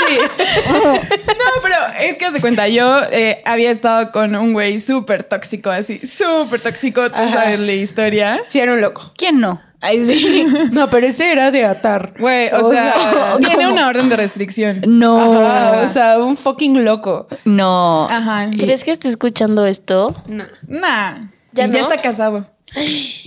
[0.09, 0.17] Sí.
[0.67, 5.23] no, pero es que haz de cuenta, yo eh, había estado con un güey súper
[5.23, 7.31] tóxico, así, súper tóxico, tú Ajá.
[7.31, 8.41] sabes la historia.
[8.49, 9.13] Sí, era un loco.
[9.19, 9.61] ¿Quién no?
[9.81, 10.47] Ay, sí.
[10.73, 12.15] No, pero ese era de atar.
[12.19, 13.73] Güey, o, sea, tiene ¿cómo?
[13.73, 14.83] una orden de restricción.
[14.87, 15.19] No.
[15.47, 17.29] Ajá, o sea, un fucking loco.
[17.45, 18.09] No.
[18.11, 18.51] Ajá.
[18.51, 20.15] ¿Crees que esté escuchando esto?
[20.27, 20.45] No.
[20.67, 21.15] Nah.
[21.53, 21.79] ¿Ya Ya, no?
[21.79, 22.47] está casado.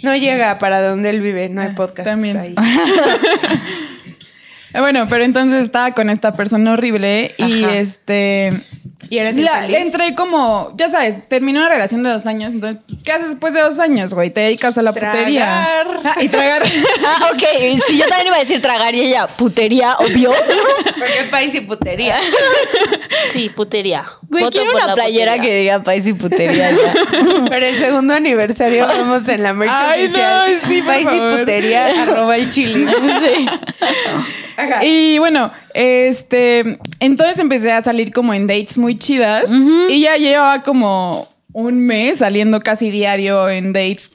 [0.04, 2.38] No llega para donde él vive, no hay podcast también.
[2.38, 2.56] ahí.
[4.74, 7.76] Eh, Bueno, pero entonces estaba con esta persona horrible y Ajá.
[7.78, 8.52] este.
[9.10, 12.54] ¿Y eres la- entré como, ya sabes, terminó una relación de dos años.
[12.54, 14.30] Entonces, ¿qué haces después de dos años, güey?
[14.30, 15.68] Te dedicas a la putería.
[15.68, 15.88] Tragar.
[16.06, 16.64] Ah, y tragar.
[17.06, 17.82] Ah, ok.
[17.88, 20.32] Si yo también iba a decir tragar y ella, putería, obvio.
[20.86, 22.16] Porque país y putería.
[23.32, 24.04] Sí, putería.
[24.30, 25.52] Güey, Voto quiero por una la playera putería.
[25.52, 26.94] que diga país y putería ya.
[27.50, 30.52] Pero el segundo aniversario vamos en la merch Ay, oficial.
[30.62, 32.88] no, sí, país y putería, arroba el chile.
[32.92, 33.46] Sí.
[34.58, 34.84] Ajá.
[34.86, 39.46] Y bueno, este, entonces empecé a salir como en dates muy chidas
[39.90, 44.14] y ya llevaba como un mes saliendo casi diario en dates.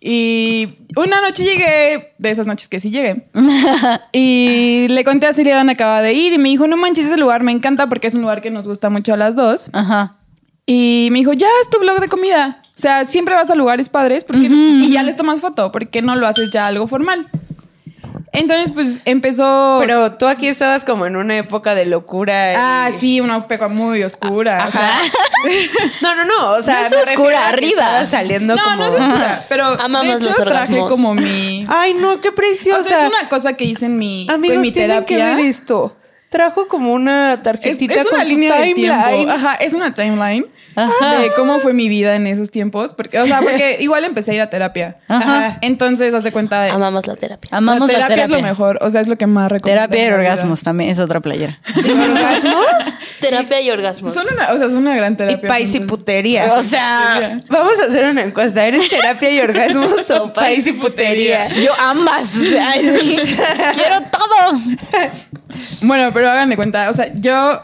[0.00, 3.26] Y una noche llegué, de esas noches que sí llegué,
[4.12, 7.16] y le conté a Celia dónde acaba de ir y me dijo, no manches, ese
[7.16, 9.68] lugar me encanta porque es un lugar que nos gusta mucho a las dos.
[9.72, 10.16] Ajá.
[10.64, 12.60] Y me dijo, ya es tu blog de comida.
[12.62, 15.72] O sea, siempre vas a lugares padres porque, y ya les tomas foto.
[15.72, 17.28] ¿Por qué no lo haces ya algo formal?
[18.36, 19.78] Entonces, pues empezó...
[19.80, 22.52] Pero tú aquí estabas como en una época de locura.
[22.52, 24.66] y- Ah, sí, una época muy oscura.
[24.68, 25.00] o sea, Ajá.
[26.02, 26.50] No, no, no.
[26.52, 28.04] O sea, No es me oscura, arriba.
[28.06, 28.76] saliendo no, como.
[28.76, 31.66] no es oscura, pero Amamos de hecho los traje como mi...
[31.68, 32.82] Ay, no, qué o preciosa.
[32.88, 35.36] sea, es una cosa que hice en mi, Amigos, en mi tienen que terapia.
[35.36, 35.96] ver esto.
[36.28, 39.14] Trajo como una tarjetita es con una su línea de timeline.
[39.14, 39.32] tiempo.
[39.32, 40.44] Ajá, es una timeline
[40.76, 41.20] Ajá.
[41.20, 42.94] de cómo fue mi vida en esos tiempos.
[42.94, 44.98] Porque, o sea, porque igual empecé a ir a terapia.
[45.08, 45.58] Ajá.
[45.62, 46.70] Entonces, haz de cuenta de...
[46.70, 47.50] Amamos la terapia.
[47.52, 48.36] Amamos la la terapia, terapia.
[48.36, 48.78] es lo mejor.
[48.82, 49.88] O sea, es lo que más recomiendo.
[49.88, 51.58] Terapia y orgasmos también es otra playera.
[51.82, 52.66] ¿Sin orgasmos?
[53.20, 54.12] Terapia y orgasmos.
[54.14, 55.48] Son una, o sea, son una gran y terapia.
[55.48, 56.54] país y putería.
[56.54, 58.66] O sea, Vamos a hacer una encuesta.
[58.66, 61.48] ¿Eres terapia y orgasmos o país y putería?
[61.54, 62.34] yo ambas.
[62.60, 63.16] Ay, sí.
[63.74, 64.60] Quiero todo.
[65.82, 67.60] Bueno, pero hagan de cuenta, o sea, yo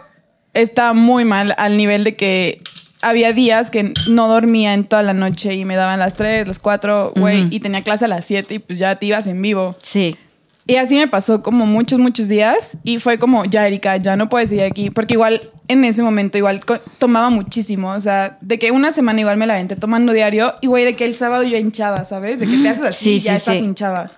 [0.54, 2.62] estaba muy mal al nivel de que
[3.02, 6.58] había días que no dormía en toda la noche y me daban las 3, las
[6.58, 9.76] 4, güey, y tenía clase a las 7 y pues ya te ibas en vivo.
[9.82, 10.16] Sí.
[10.64, 14.28] Y así me pasó como muchos, muchos días y fue como, ya Erika, ya no
[14.28, 16.60] puedes ir aquí, porque igual en ese momento igual
[16.98, 20.68] tomaba muchísimo, o sea, de que una semana igual me la aventé tomando diario y
[20.68, 22.38] güey, de que el sábado yo hinchada, ¿sabes?
[22.38, 23.64] De que te haces así Sí, y ya sí, estás sí.
[23.64, 24.10] hinchada.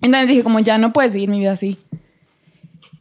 [0.00, 1.76] Entonces dije como, ya no puedes seguir mi vida así.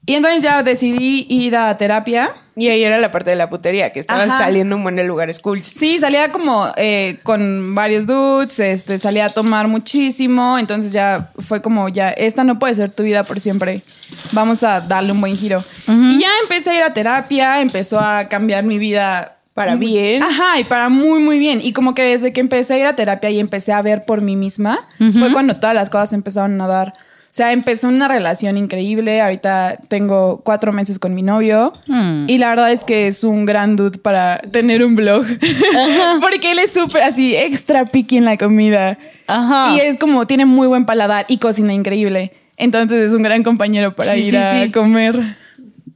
[0.07, 2.31] Y entonces ya decidí ir a terapia.
[2.55, 4.45] Y ahí era la parte de la putería, que estabas Ajá.
[4.45, 5.61] saliendo un buen de lugares cool.
[5.61, 11.61] Sí, salía como eh, con varios dudes, este, salía a tomar muchísimo, entonces ya fue
[11.61, 13.83] como, ya, esta no puede ser tu vida por siempre,
[14.31, 15.63] vamos a darle un buen giro.
[15.87, 19.35] Y ya empecé a ir a terapia, empezó a cambiar mi vida.
[19.53, 20.23] Para bien.
[20.23, 21.61] Ajá, y para muy, muy bien.
[21.63, 24.21] Y como que desde que empecé a ir a terapia y empecé a ver por
[24.21, 26.93] mí misma, fue cuando todas las cosas empezaron a dar.
[27.37, 29.21] O sea, empecé una relación increíble.
[29.21, 31.71] Ahorita tengo cuatro meses con mi novio.
[31.85, 32.25] Hmm.
[32.27, 35.23] Y la verdad es que es un gran dude para tener un blog.
[36.19, 38.97] Porque él es súper así, extra picky en la comida.
[39.27, 39.75] Ajá.
[39.75, 42.33] Y es como, tiene muy buen paladar y cocina increíble.
[42.57, 44.71] Entonces es un gran compañero para Sí, ir sí, a sí.
[44.71, 45.37] comer.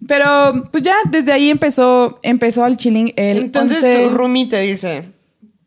[0.07, 4.59] Pero pues ya desde ahí empezó, empezó al chilling el Entonces 11 tu roomie te
[4.59, 5.05] dice,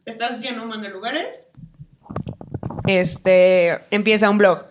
[0.06, 1.48] ¿estás montón de lugares?
[2.86, 4.66] Este, empieza un blog.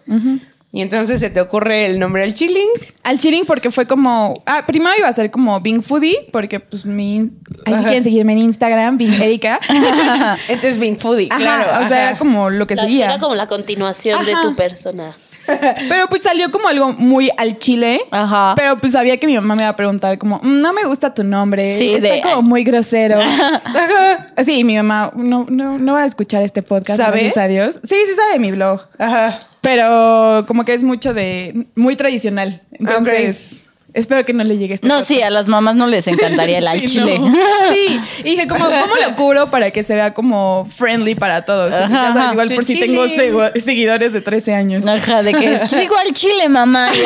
[0.76, 2.68] Y entonces se te ocurre el nombre al chilling.
[3.04, 4.42] Al chilling porque fue como...
[4.48, 7.30] Ah, primero iba a ser como Bing Foodie, porque pues mi...
[7.66, 9.60] Ahí si quieren seguirme en Instagram, Bing Erika.
[10.48, 11.86] Entonces Bing Foodie, Ajá, claro.
[11.86, 13.06] o sea, era como lo que La- seguía.
[13.06, 14.42] Era como la continuación de Ajá.
[14.42, 15.16] tu persona.
[15.90, 18.02] Pero pues salió como algo muy al chile.
[18.12, 18.54] Ajá.
[18.56, 21.14] Pero pues sabía que mi mamá me iba a preguntar como, "Mm, no me gusta
[21.14, 21.78] tu nombre.
[21.78, 23.20] Sí, está de- como muy grosero.
[23.22, 24.28] Ajá.
[24.44, 27.00] Sí, mi mamá no, no, no va a escuchar este podcast.
[27.00, 27.20] ¿Sabe?
[27.24, 27.80] Gracias a Dios.
[27.84, 28.82] Sí, sí sabe de mi blog.
[28.98, 29.40] Ajá.
[29.62, 31.66] Pero como que es mucho de...
[31.76, 32.62] Muy tradicional.
[32.74, 36.58] Entonces, espero que no le llegue este No, sí, a las mamás no les encantaría
[36.60, 37.20] el al Sí, chile.
[37.20, 37.32] no.
[37.74, 41.74] Sí, y dije, como, ¿cómo lo cubro para que se vea como friendly para todos?
[41.74, 42.32] Ajá, Ya sabes, ajá.
[42.34, 44.88] igual por si tengo seguidores de 13 años.
[44.88, 46.90] Ajá, de que es sigo al chile, mamá.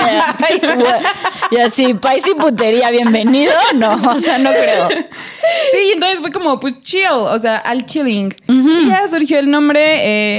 [1.51, 3.53] Y, y así, país y putería, bienvenido.
[3.75, 4.87] No, o sea, no creo.
[4.89, 8.33] Sí, y entonces fue como, pues chill, o sea, al chilling.
[8.47, 9.81] Y ya surgió el nombre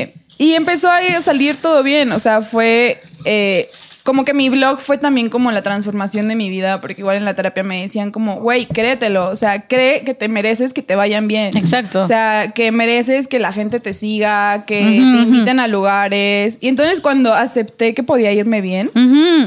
[0.00, 2.12] eh, y empezó a salir todo bien.
[2.12, 3.70] O sea, fue eh,
[4.08, 7.26] como que mi blog fue también como la transformación de mi vida, porque igual en
[7.26, 10.96] la terapia me decían como, güey, créetelo, o sea, cree que te mereces que te
[10.96, 11.54] vayan bien.
[11.54, 11.98] Exacto.
[11.98, 16.56] O sea, que mereces que la gente te siga, que te inviten a lugares.
[16.62, 18.90] Y entonces cuando acepté que podía irme bien,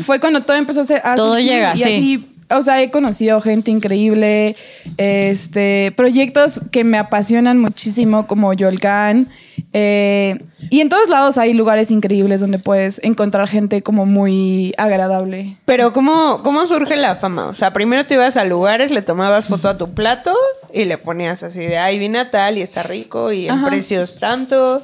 [0.04, 1.84] fue cuando todo empezó a ser Todo llega, y sí.
[1.84, 4.56] así o sea he conocido gente increíble
[4.98, 9.30] este proyectos que me apasionan muchísimo como Yolgan
[9.74, 15.58] eh, y en todos lados hay lugares increíbles donde puedes encontrar gente como muy agradable
[15.66, 17.46] Pero ¿cómo, ¿cómo surge la fama?
[17.48, 20.36] O sea, primero te ibas a lugares, le tomabas foto a tu plato
[20.74, 23.66] y le ponías así de, ay, vine a tal y está rico y en Ajá.
[23.68, 24.84] precios tanto.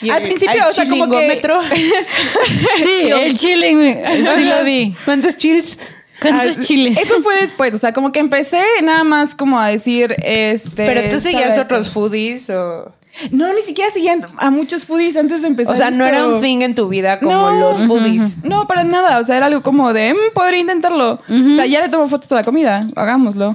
[0.00, 1.40] Y Al el- principio, o sea, como que-.
[2.76, 4.04] Sí, el chile,
[4.36, 4.96] sí lo vi.
[5.04, 5.78] ¿Cuántos chills?
[6.20, 6.98] ¿Cuántos chiles?
[6.98, 11.08] eso fue después o sea como que empecé nada más como a decir este Pero
[11.08, 11.64] tú seguías ¿sabes?
[11.66, 12.92] otros foodies o...
[13.30, 16.40] no ni siquiera seguían a muchos foodies antes de empezar O sea, no era un
[16.40, 17.50] thing en tu vida como No.
[17.58, 18.42] los foodies.
[18.44, 19.18] No, para nada.
[19.18, 21.20] O sea, era algo como de, "Mm, podría intentarlo.
[21.28, 23.54] O sea, ya le tomo fotos a la comida, hagámoslo.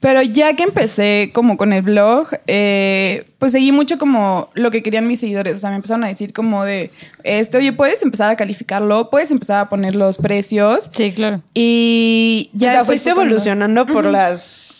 [0.00, 4.82] Pero ya que empecé como con el blog, eh, pues seguí mucho como lo que
[4.82, 5.54] querían mis seguidores.
[5.54, 6.90] O sea, me empezaron a decir como de,
[7.22, 10.90] este, oye, puedes empezar a calificarlo, puedes empezar a poner los precios.
[10.92, 11.40] Sí, claro.
[11.54, 14.73] Y ya o sea, fuiste cuando- evolucionando por las...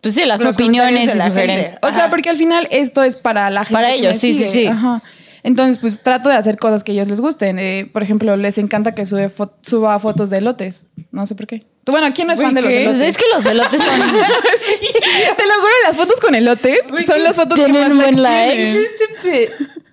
[0.00, 1.78] Pues sí, las Los opiniones y sugerencias.
[1.82, 3.74] O sea, porque al final esto es para la gente.
[3.74, 4.50] Para ellos, sí, sí, sigue.
[4.50, 4.66] sí.
[4.66, 5.02] Ajá.
[5.44, 7.58] Entonces, pues trato de hacer cosas que a ellos les gusten.
[7.58, 10.86] Eh, por ejemplo, les encanta que sube fo- suba fotos de elotes.
[11.10, 11.64] No sé por qué.
[11.84, 12.70] Tú, Bueno, ¿quién no es fan de los.
[12.70, 13.00] Pues elotes?
[13.08, 14.00] es que los elotes son...
[14.00, 18.64] Te lo juro, las fotos con elotes son las fotos que tienen más buen likes
[18.64, 18.88] likes.
[19.22, 19.48] tienen.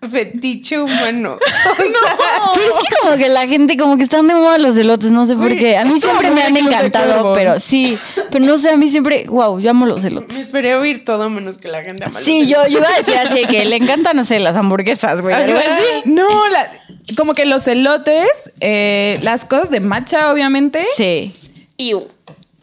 [0.09, 1.37] Fe- fetiche humano.
[1.65, 4.77] O sea, Pero es que como que la gente como que están de moda los
[4.77, 5.77] elotes, no sé por qué.
[5.77, 7.97] A mí siempre me han encantado, pero sí.
[8.31, 10.39] Pero no sé, a mí siempre, wow, yo amo los me elotes.
[10.39, 13.15] esperé oír todo menos que la gente ama los Sí, yo, yo iba a decir
[13.17, 15.33] así de que le encantan, no sé, las hamburguesas, güey.
[15.35, 16.09] algo así.
[16.09, 16.71] No, la-
[17.17, 20.83] como que los elotes, eh, las cosas de matcha, obviamente.
[20.95, 21.35] Sí.
[21.77, 21.93] Y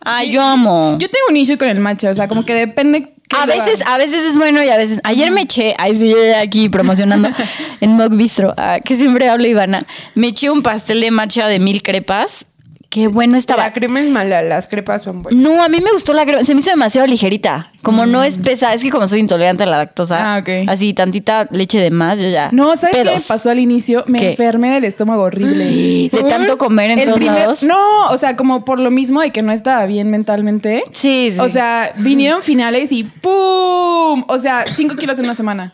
[0.04, 0.96] Ay, yo amo.
[0.98, 3.14] Yo tengo un issue con el matcha, o sea, como que depende.
[3.34, 5.00] A veces, a veces es bueno y a veces.
[5.04, 7.30] Ayer me eché, ay sí, aquí promocionando
[7.80, 9.86] en Mog Bistro, ah, que siempre hablo Ivana.
[10.14, 12.46] Me eché un pastel de matcha de mil crepas.
[12.92, 13.62] Qué bueno estaba.
[13.62, 15.40] La crema es mala, las crepas son buenas.
[15.42, 16.44] No, a mí me gustó la crema.
[16.44, 17.70] Se me hizo demasiado ligerita.
[17.80, 20.18] Como no es pesada, es que como soy intolerante a la lactosa.
[20.18, 20.22] Mm.
[20.26, 20.48] Ah, ok.
[20.68, 22.50] Así, tantita leche de más, yo ya.
[22.52, 24.04] No, ¿sabes qué me pasó al inicio?
[24.08, 24.30] Me ¿Qué?
[24.32, 25.64] enfermé del estómago horrible.
[26.12, 27.62] ¿De tanto comer en El todos lados?
[27.62, 30.84] No, o sea, como por lo mismo de que no estaba bien mentalmente.
[30.92, 31.38] Sí, sí.
[31.40, 34.24] O sea, vinieron finales y ¡pum!
[34.28, 35.72] O sea, cinco kilos en una semana.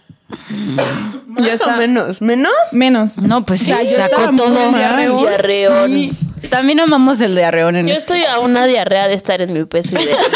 [1.26, 1.76] Más Ya o está.
[1.78, 2.22] menos.
[2.22, 2.52] ¿Menos?
[2.70, 3.18] Menos.
[3.18, 4.70] No, pues sí, O sea, sacó todo.
[4.72, 5.18] diarreón.
[5.18, 5.90] Diarreón.
[5.90, 6.12] Sí.
[6.51, 8.14] También amamos el diarreón en yo esto.
[8.14, 10.18] estoy a una diarrea de estar en mi peso ideal.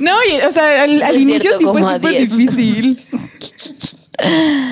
[0.00, 2.36] No, y, o sea, al, inicio cierto, sí fue como a súper 10.
[2.36, 2.98] difícil.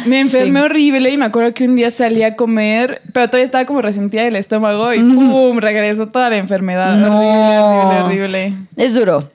[0.06, 3.66] Me enfermé horrible y me acuerdo que un día salí a comer, pero todavía estaba
[3.66, 5.58] como resentida del estómago y ¡pum!
[5.58, 6.96] Regresó toda la enfermedad.
[6.96, 7.18] No.
[7.18, 8.52] Horrible, horrible, horrible.
[8.76, 9.30] Es duro.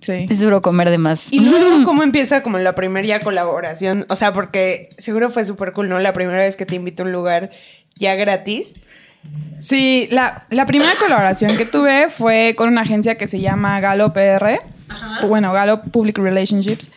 [0.00, 0.26] Sí.
[0.28, 1.32] Es duro comer de más.
[1.32, 4.06] Y luego, ¿cómo empieza como la primera ya colaboración?
[4.08, 5.98] O sea, porque seguro fue súper cool, ¿no?
[6.00, 7.50] La primera vez que te invito a un lugar
[7.96, 8.74] ya gratis.
[9.58, 14.12] Sí, la, la primera colaboración que tuve fue con una agencia que se llama Galo
[14.12, 14.58] PR.
[15.22, 16.90] o Bueno, Galo Public Relationships.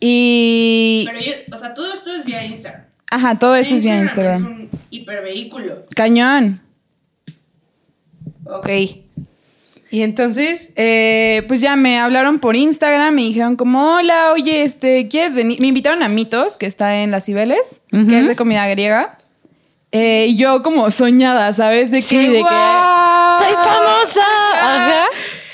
[0.00, 1.08] Y.
[1.24, 2.82] yo, o sea, todo esto es vía Instagram.
[3.10, 4.44] Ajá, todo esto es vía Instagram.
[4.46, 5.86] un hipervehículo.
[5.94, 6.60] Cañón.
[8.44, 8.68] Ok.
[9.90, 15.08] Y entonces, Eh, pues ya me hablaron por Instagram, me dijeron como, hola, oye, este,
[15.08, 15.60] ¿quieres venir?
[15.60, 19.16] Me invitaron a Mitos, que está en Las Cibeles, que es de comida griega.
[19.98, 21.90] Eh, y yo como soñada, ¿sabes?
[21.90, 23.38] De que, Sí, de que, "Guau".
[23.38, 24.20] ¡Soy famosa!
[24.60, 25.04] Ajá.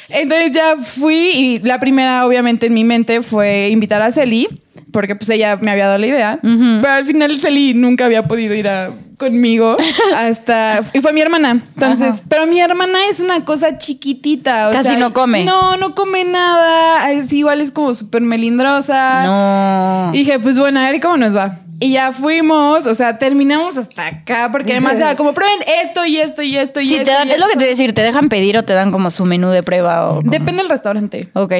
[0.09, 4.49] Entonces ya fui y la primera, obviamente, en mi mente fue invitar a Celi,
[4.93, 6.39] porque pues ella me había dado la idea.
[6.43, 6.81] Ujú.
[6.83, 9.77] Pero al final Celi nunca había podido ir a conmigo
[10.17, 11.63] hasta y fue mi hermana.
[11.75, 12.23] Entonces, Ajá.
[12.29, 15.45] pero mi hermana es una cosa chiquitita, o Casi sea, no come.
[15.45, 17.11] No, no come nada.
[17.13, 19.23] Es igual es como súper melindrosa.
[19.25, 20.11] No.
[20.13, 21.61] Y dije, pues bueno, a ver cómo nos va.
[21.81, 26.19] Y ya fuimos, o sea, terminamos hasta acá, porque además era como, prueben esto y
[26.19, 27.07] esto y esto y Sí, esto.
[27.07, 27.59] te dan- y es lo que esto".
[27.59, 30.11] te voy a decir, te dejan pedir o te dan como su menú de prueba
[30.11, 30.21] o.
[30.23, 31.29] Depende del restaurante.
[31.35, 31.53] Ok.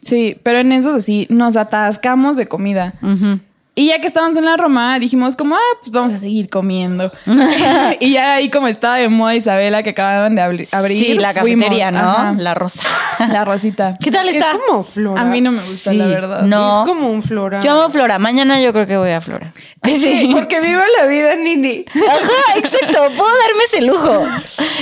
[0.00, 2.94] Sí, pero en esos así nos atascamos de comida.
[3.02, 3.40] Ujú.
[3.78, 7.12] Y ya que estábamos en la Roma, dijimos como, ah, pues vamos a seguir comiendo.
[8.00, 10.98] y ya ahí como estaba de moda Isabela que acababan de abri- abrir.
[11.04, 11.98] Sí, la fuimos, cafetería, ¿no?
[11.98, 12.34] ajá.
[12.38, 12.82] La rosa.
[13.28, 13.96] La rosita.
[14.02, 14.52] ¿Qué tal Es está?
[14.66, 15.22] como flora.
[15.22, 16.42] A mí no me gusta, Sí, la verdad.
[16.42, 16.82] no.
[16.82, 17.62] Es como un flora.
[17.62, 18.18] Yo amo Flora.
[18.18, 19.52] Mañana yo creo que voy a Flora.
[19.84, 21.84] Sí, porque viva la vida, Nini.
[21.94, 22.98] Ajá, exacto.
[23.16, 24.26] Puedo darme ese lujo.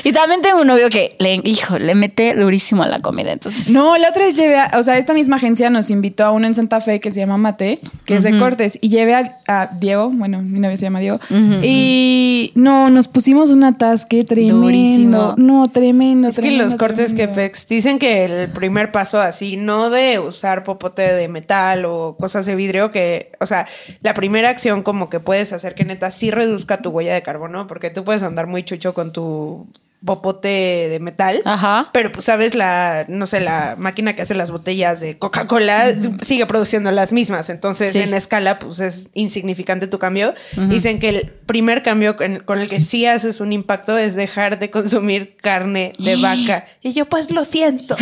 [0.03, 3.33] Y también tengo un novio que, le, hijo, le mete durísimo a la comida.
[3.33, 6.31] Entonces, No, la otra vez llevé, a- o sea, esta misma agencia nos invitó a
[6.33, 9.39] uno en Santa Fe que se llama Mate, que es de cortes, y llevé a,
[9.49, 11.19] a Diego, bueno, mi novio se llama Diego,
[11.63, 14.61] y no, nos pusimos un atasque tremendo.
[14.61, 15.35] Durísimo.
[15.39, 16.29] No, tremendo.
[16.29, 17.35] Es que tremendo, los cortes que tremendo.
[17.35, 22.45] pex dicen que el primer paso así, no de usar popote de metal o cosas
[22.45, 23.67] de vidrio, que, o sea,
[24.03, 27.67] la primera acción como que puedes hacer que neta sí reduzca tu huella de carbono,
[27.67, 29.67] porque tú puedes andar muy chucho con tu
[30.05, 30.49] popote
[30.91, 31.89] de metal, Ajá.
[31.93, 36.45] pero pues sabes la, no sé, la máquina que hace las botellas de Coca-Cola sigue
[36.47, 38.01] produciendo las mismas, entonces Sí.
[38.01, 40.35] en escala pues es insignificante tu cambio.
[40.69, 44.59] Dicen que el primer cambio con, con el que sí haces un impacto es dejar
[44.59, 46.67] de consumir carne de vaca.
[46.83, 47.97] Y yo pues lo siento.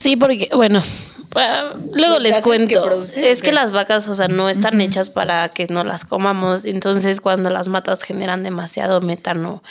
[0.00, 0.82] Sí, porque, bueno,
[1.34, 2.68] ah, luego ¿Los les cuento.
[2.68, 6.04] que producen, es que las vacas, o sea, no están hechas para que no las
[6.04, 6.64] comamos.
[6.64, 9.62] Entonces, cuando las matas generan demasiado metano.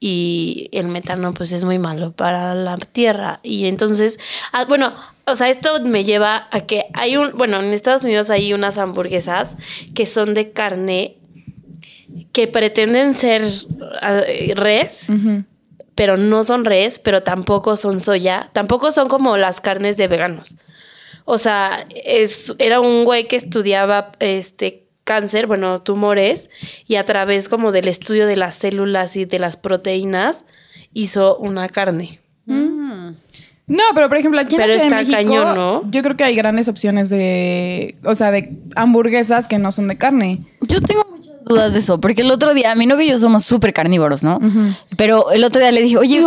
[0.00, 3.40] Y el metano, pues, es muy malo para la tierra.
[3.42, 4.18] Y entonces,
[4.52, 4.92] ah, bueno,
[5.26, 8.76] o sea, esto me lleva a que hay un, bueno, en Estados Unidos hay unas
[8.76, 9.56] hamburguesas
[9.94, 11.16] que son de carne
[12.32, 13.42] que pretenden ser
[14.02, 14.22] ah,
[14.54, 15.06] res,
[15.94, 20.56] pero no son res, pero tampoco son soya, tampoco son como las carnes de veganos.
[21.24, 26.50] O sea, es, era un güey que estudiaba este cáncer, bueno, tumores,
[26.86, 30.44] y a través como del estudio de las células y de las proteínas,
[30.92, 32.20] hizo una carne.
[33.66, 35.90] No, pero por ejemplo, aquí en Pero la Ciudad de está México, cañón, ¿no?
[35.90, 39.96] yo creo que hay grandes opciones de, o sea, de hamburguesas que no son de
[39.96, 40.40] carne.
[40.60, 43.44] Yo tengo muchas dudas de eso, porque el otro día, mi novio y yo somos
[43.44, 44.38] súper carnívoros, ¿no?
[44.96, 46.22] Pero el otro día le dije, oye,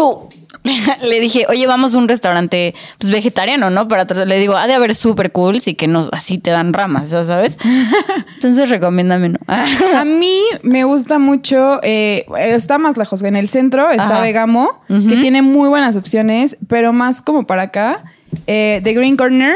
[1.04, 3.88] le dije, oye, vamos a un restaurante pues, vegetariano, ¿no?
[3.88, 6.74] Para tratar- le digo, ha de haber súper cool, sí que no, así te dan
[6.74, 7.58] ramas, ¿ya ¿sabes?
[8.36, 9.40] Entonces recomiéndame, ¿no?
[9.48, 14.22] A mí me gusta mucho, eh, está más lejos, en el centro está Ajá.
[14.22, 18.04] Vegamo, que tiene muy buenas opciones, pero más como para acá.
[18.46, 19.56] Eh, The Green Corner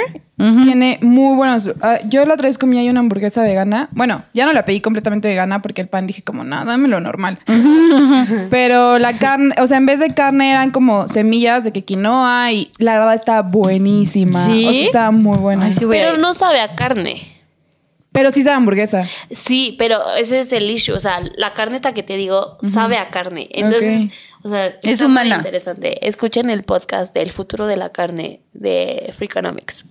[0.63, 1.69] tiene muy buenos.
[1.81, 3.89] ah, yo la otra vez comí ahí una hamburguesa vegana.
[3.91, 6.99] Bueno, ya no la pedí completamente vegana porque el pan dije como, nada, dame lo
[6.99, 7.37] normal.
[8.49, 12.51] pero la carne, o sea, en vez de carne eran como semillas de que quinoa
[12.51, 14.45] y la verdad está buenísima.
[14.45, 14.65] ¿Sí?
[14.65, 15.65] O sea, está muy buena.
[15.65, 17.21] Ay, sí Pero no sabe a carne.
[18.11, 19.07] Pero sí sabe hamburguesa.
[19.29, 20.93] Sí, pero ese es el issue.
[20.93, 23.47] O sea, la carne esta que te digo sabe a carne.
[23.51, 24.11] Entonces,
[24.43, 26.07] o sea, Es está muy interesante.
[26.07, 29.85] Escuchen el podcast del futuro de la carne de Freakonomics.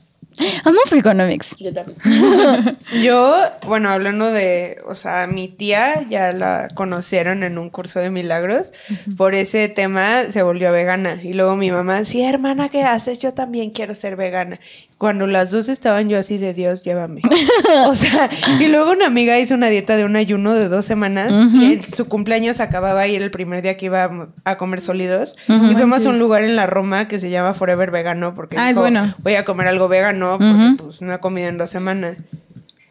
[0.65, 1.57] Amo Freakonomics.
[1.59, 1.99] Yo también.
[3.03, 8.11] Yo, bueno, hablando de, o sea, mi tía ya la conocieron en un curso de
[8.11, 8.73] milagros.
[9.17, 11.21] Por ese tema se volvió vegana.
[11.23, 13.19] Y luego mi mamá, sí, hermana, ¿qué haces?
[13.19, 14.61] Yo también quiero ser vegana.
[15.01, 17.23] Cuando las dos estaban yo así de Dios, llévame.
[17.87, 18.29] o sea,
[18.61, 21.85] y luego una amiga hizo una dieta de un ayuno de dos semanas y el-
[21.87, 25.37] su cumpleaños acababa y era el primer día que iba a, a comer sólidos.
[25.49, 28.65] Y fuimos a un lugar en la Roma que se llama Forever Vegano porque Ah,
[28.69, 29.15] es dijo, bueno.
[29.23, 32.19] voy a comer algo vegano porque pues no he comido en dos semanas.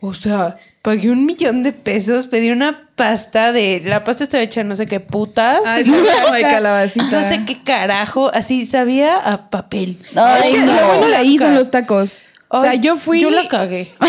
[0.02, 3.82] O sea, pagué un millón de pesos, pedí una pasta de...
[3.86, 5.60] La pasta estaba hecha no sé qué putas.
[5.66, 5.84] Ay,
[6.34, 7.10] de calabacita.
[7.10, 9.98] No sé qué carajo, así sabía a papel.
[10.16, 10.74] Ay, no.
[10.74, 12.18] Lo bueno de ahí son los tacos.
[12.52, 13.22] O sea, yo fui.
[13.22, 13.94] Yo la cagué.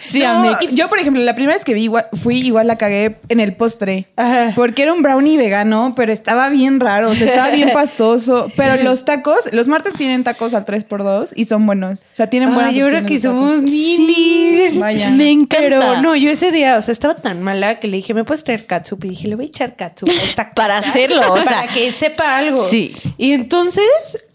[0.00, 0.58] Sí, no, amiga.
[0.72, 3.56] Yo, por ejemplo, la primera vez que vi igual- fui, igual la cagué en el
[3.56, 4.06] postre.
[4.16, 4.52] Ajá.
[4.54, 8.50] Porque era un brownie vegano, pero estaba bien raro, o sea, estaba bien pastoso.
[8.56, 12.02] Pero los tacos, los martes tienen tacos al 3x2 y son buenos.
[12.02, 14.78] O sea, tienen buenas Ay, ahora opciones que somos ninis.
[14.78, 15.10] Vaya.
[15.10, 15.56] Me encanta.
[15.60, 18.44] Pero no, yo ese día, o sea, estaba tan mala que le dije, ¿me puedes
[18.44, 19.04] traer catsup?
[19.04, 22.66] Y dije, le voy a echar esta Para hacerlo, o sea, Para que sepa algo.
[22.68, 22.94] sí.
[23.18, 23.84] Y entonces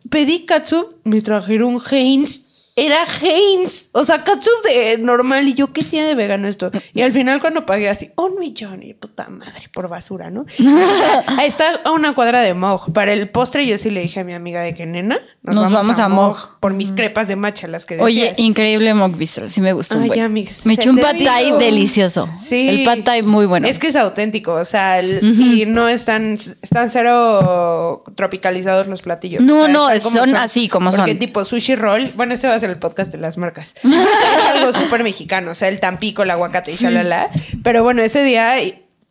[0.10, 2.46] pedí catsup, me trajeron Heinz
[2.86, 3.90] era Heinz.
[3.94, 5.48] O sea, catsup de normal.
[5.48, 6.72] Y yo, ¿qué tiene de vegano esto?
[6.94, 10.46] Y al final, cuando pagué así, un millón y puta madre por basura, ¿no?
[11.38, 12.92] Ahí está a una cuadra de Moj.
[12.92, 16.00] Para el postre, yo sí le dije a mi amiga de que nena, Nos vamos
[16.00, 16.58] a Moj.
[16.60, 18.40] por mis crepas de matcha, las que Oye, decías.
[18.40, 19.48] increíble Mock Bistro.
[19.48, 20.20] Sí me gustó un buen.
[20.20, 20.30] ya.
[20.30, 22.28] Me eché un pad thai delicioso.
[22.40, 22.68] Sí.
[22.70, 23.68] El pad thai muy bueno.
[23.68, 29.42] Es que es auténtico, o sea, el- y no están, están cero tropicalizados los platillos.
[29.44, 31.20] No, O sea, no, son así como Porque son.
[31.20, 33.76] tipo sushi roll, bueno, este va a ser el podcast de las marcas.
[33.84, 37.30] es algo súper mexicano, o sea, el tampico, el aguacate y shalala.
[37.64, 38.56] Pero bueno, ese día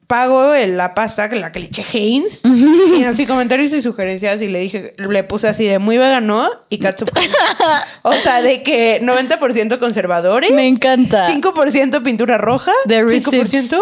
[0.07, 2.41] pago el- la pasta, la que le eché Heinz,
[2.99, 6.79] y así comentarios y sugerencias, y le dije, le puse así de muy vegano y
[6.79, 7.11] catsup.
[8.03, 10.51] O sea, de que 90% conservadores.
[10.53, 11.29] Me encanta.
[11.31, 12.73] 5% pintura roja.
[12.89, 13.79] The 5%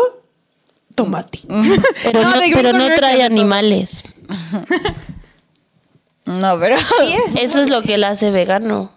[0.95, 1.39] tomate.
[1.47, 4.03] Pero No, no, de pero Grupo no Nerd trae animales.
[6.27, 6.77] No, pero.
[7.41, 8.93] Eso es lo que la hace vegano.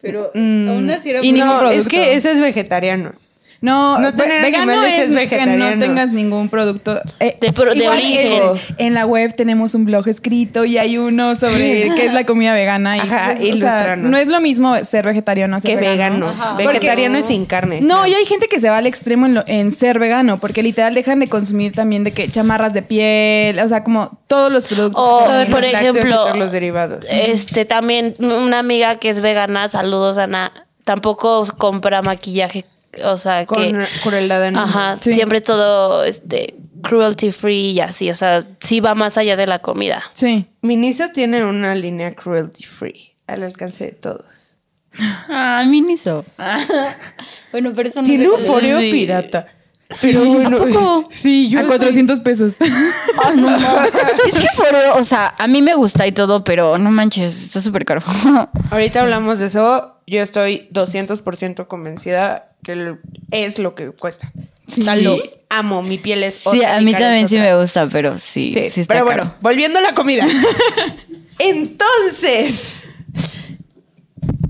[0.00, 3.12] Pero Mm, aún así era y no, es que eso es vegetariano.
[3.62, 5.74] No, No tener vegano animales es, es que vegetariano.
[5.76, 6.98] no tengas ningún producto.
[7.20, 8.32] Eh, De pro- de igual origen.
[8.78, 12.24] En, en la web tenemos un blog escrito y hay uno sobre qué es la
[12.24, 12.96] comida vegana.
[12.96, 14.10] Y Ajá, pues, o sea, ilústranos.
[14.10, 16.28] no es lo mismo ser vegetariano ser Que vegano.
[16.30, 16.56] Ajá.
[16.56, 17.80] Vegetariano es sin carne.
[17.82, 20.62] No, y hay gente que se va al extremo en, lo- en ser vegano, porque
[20.62, 24.66] literal dejan de consumir también de que chamarras de piel, o sea, como todos los
[24.68, 25.04] productos.
[25.04, 27.04] O, Todos por ejemplo, todos los derivados.
[27.10, 30.50] Este, también una amiga que es vegana, saludos Ana,
[30.84, 32.64] tampoco compra maquillaje,
[33.04, 34.64] o sea, Con que crueldad animal.
[34.64, 35.14] ajá, Sí.
[35.14, 39.58] siempre todo este cruelty free y así, o sea, sí va más allá de la
[39.58, 40.02] comida.
[40.14, 40.46] Sí.
[40.62, 44.56] Miniso tiene una línea cruelty free al alcance de todos.
[45.28, 46.24] Ah, Miniso.
[47.52, 48.90] bueno, pero eso no Tiene un foreo Sí.
[48.90, 49.46] pirata.
[50.00, 51.04] Pero bueno, poco?
[51.10, 52.56] sí, yo a 400 pesos.
[53.22, 53.82] Ah, no, no.
[54.26, 57.60] Es que foreo, o sea, a mí me gusta y todo, pero no manches, está
[57.60, 58.02] súper caro.
[58.70, 59.96] Ahorita hablamos de eso.
[60.06, 62.96] Yo estoy 200% convencida que
[63.30, 64.30] es lo que cuesta.
[64.68, 64.82] ¿Sí?
[65.02, 65.16] lo
[65.48, 65.82] amo.
[65.82, 68.70] Mi piel es Sí, otra, a mi mí también sí me gusta, pero sí, sí,
[68.70, 69.22] Sí, está pero caro.
[69.24, 70.26] bueno, volviendo a la comida.
[71.40, 72.84] Entonces,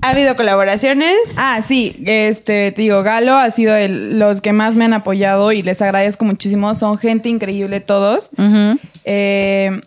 [0.01, 1.15] ha habido colaboraciones.
[1.37, 5.51] Ah, sí, este, te digo, Galo ha sido el- los que más me han apoyado
[5.51, 6.73] y les agradezco muchísimo.
[6.75, 8.31] Son gente increíble todos.
[9.05, 9.81] Eh,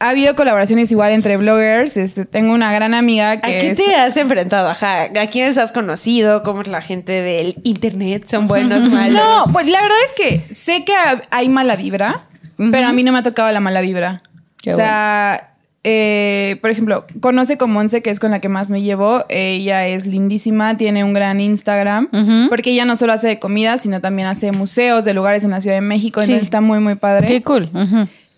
[0.00, 1.96] ha habido colaboraciones igual entre bloggers.
[1.96, 4.68] Este, tengo una gran amiga ¿A que qué es- te has enfrentado?
[4.68, 5.02] Ajá.
[5.02, 6.42] ¿A quiénes has conocido?
[6.42, 8.24] ¿Cómo es la gente del internet?
[8.28, 9.14] ¿Son buenos, malos?
[9.22, 12.22] No, pues la verdad es que sé que ha- hay mala vibra,
[12.56, 14.22] pero a mí no me ha tocado la mala vibra.
[14.60, 15.50] Qué o sea,
[15.84, 19.24] eh, por ejemplo, conoce con Monse, que es con la que más me llevo.
[19.28, 22.08] Ella es lindísima, tiene un gran Instagram,
[22.48, 25.60] porque ella no solo hace de comida, sino también hace museos de lugares en la
[25.60, 26.26] Ciudad de México, Sí.
[26.32, 27.26] entonces está muy, muy padre.
[27.28, 27.70] Qué cool.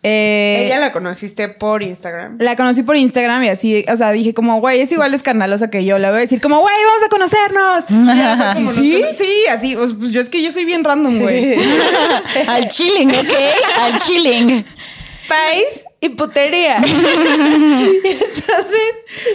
[0.03, 2.37] Eh, Ella la conociste por Instagram.
[2.39, 5.69] la conocí por Instagram y así, o sea, dije como, güey, es igual de escandalosa
[5.69, 5.99] que yo.
[5.99, 7.85] La voy a decir como, güey, vamos a conocernos.
[8.55, 9.05] Como, ¿Sí?
[9.15, 11.55] Sí, así, pues, pues, yo es que yo soy bien random, güey.
[12.49, 13.29] Al chilling, ¿ok?
[13.83, 14.65] Al chilling.
[15.29, 16.83] País y putería.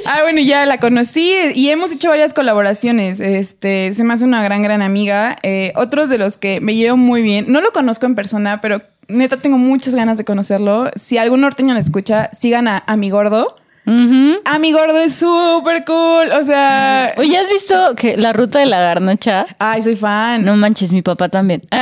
[0.05, 3.19] Ah, bueno, ya la conocí y hemos hecho varias colaboraciones.
[3.19, 5.37] Este, se me hace una gran, gran amiga.
[5.43, 7.45] Eh, otros de los que me llevo muy bien.
[7.49, 10.91] No lo conozco en persona, pero neta tengo muchas ganas de conocerlo.
[10.95, 13.57] Si algún norteño lo escucha, sigan a, a mi gordo.
[13.85, 14.39] Ujú.
[14.45, 16.31] A mi gordo es súper cool.
[16.31, 19.45] O sea, Oye, ¿has visto que la ruta de la garnacha?
[19.59, 20.43] ay, soy fan.
[20.43, 21.61] No manches, mi papá también.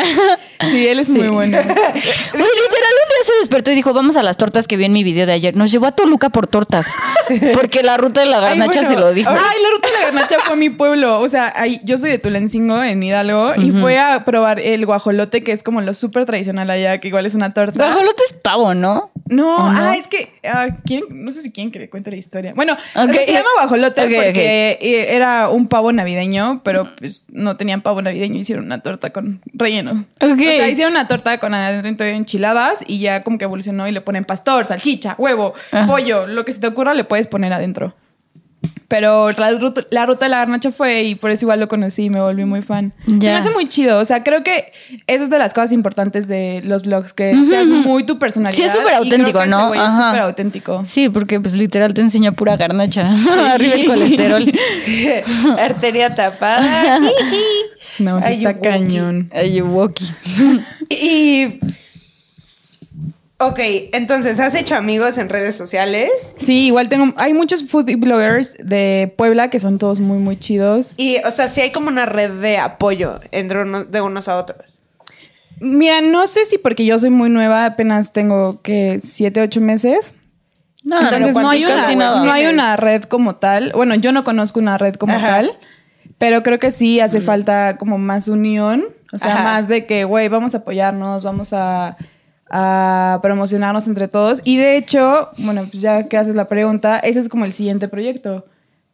[0.72, 1.58] Sí, él es muy bueno.
[1.58, 1.84] Oye, literal,
[2.38, 5.26] un día se despertó y dijo, vamos a las tortas que vi en mi video
[5.26, 5.58] de ayer.
[5.58, 6.88] Nos llevó a Toluca por tortas.
[7.54, 8.88] Porque la ruta de la Ay, garnacha bueno.
[8.88, 9.30] se lo dijo.
[9.30, 11.20] Ay, la ruta de la garnacha fue a mi pueblo.
[11.20, 15.44] O sea, ahí, yo soy de Tulancingo, en Hidalgo, y fue a probar el guajolote,
[15.44, 17.86] que es como lo súper tradicional allá, que igual es una torta.
[17.86, 19.12] Guajolote es pavo, ¿no?
[19.26, 21.08] No, ah, es que ah, ¿quieren?
[21.26, 22.54] no sé si quieren que le cuente la historia.
[22.56, 28.02] Bueno, se llama guajolote porque eh, era un pavo navideño, pero pues no tenían pavo
[28.02, 30.04] navideño, hicieron una torta con relleno.
[30.20, 33.92] O sea, hicieron una torta con adentro de enchiladas y ya como que evolucionó y
[33.92, 35.86] le ponen pastor, salchicha, huevo, Ajá.
[35.86, 37.94] pollo, lo que se te ocurra le puedes poner adentro.
[38.94, 42.04] Pero la ruta, la ruta de la garnacha fue y por eso igual lo conocí
[42.04, 42.94] y me volví muy fan.
[43.08, 43.98] Se me hace muy chido.
[43.98, 44.72] O sea, creo que
[45.08, 48.56] eso es de las cosas importantes de los blogs, que seas muy tu personalidad.
[48.56, 49.74] Sí, es súper auténtico, ese ¿no?
[49.74, 50.86] Es súper auténtico.
[50.86, 53.10] Sí, porque pues literal te enseña pura garnacha.
[53.52, 54.54] Arriba el colesterol.
[55.60, 57.00] Arteria tapada.
[58.00, 59.30] No, Ay, está cañón.
[59.34, 60.06] Ayuwoki.
[60.90, 61.60] y.
[63.46, 63.60] Ok,
[63.92, 66.10] entonces, ¿has hecho amigos en redes sociales?
[66.38, 67.14] Sí, igual tengo.
[67.18, 70.94] Hay muchos food bloggers de Puebla que son todos muy, muy chidos.
[70.96, 74.38] Y, o sea, sí hay como una red de apoyo entre unos, de unos a
[74.38, 74.78] otros.
[75.60, 80.16] Mira, no sé si porque yo soy muy nueva, apenas tengo que siete, ocho meses.
[80.84, 83.74] No, Entonces no, no, hay una, no hay una red como tal.
[83.74, 85.28] Bueno, yo no conozco una red como Ajá.
[85.28, 85.52] tal,
[86.18, 88.86] pero creo que sí hace falta como más unión.
[89.12, 89.44] O sea, Ajá.
[89.44, 91.98] más de que, güey, vamos a apoyarnos, vamos a,
[92.56, 94.42] a promocionarnos entre todos.
[94.44, 97.88] Y de hecho, bueno, pues ya que haces la pregunta, ese es como el siguiente
[97.88, 98.46] proyecto.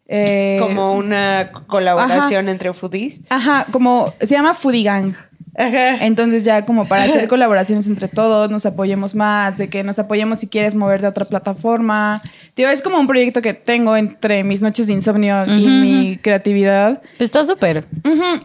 [0.08, 3.20] Eh, Como una colaboración entre foodies.
[3.30, 5.14] Ajá, como se llama Foodie Gang.
[5.60, 6.06] Ajá.
[6.06, 10.40] Entonces ya como para hacer colaboraciones entre todos, nos apoyemos más, de que nos apoyemos
[10.40, 12.22] si quieres moverte a otra plataforma.
[12.54, 17.02] Tío, es como un proyecto que tengo entre mis noches de insomnio y mi creatividad.
[17.18, 17.86] Pues está súper.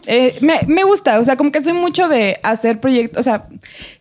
[0.06, 3.46] Eh, me, me gusta, o sea, como que soy mucho de hacer proyectos, o sea,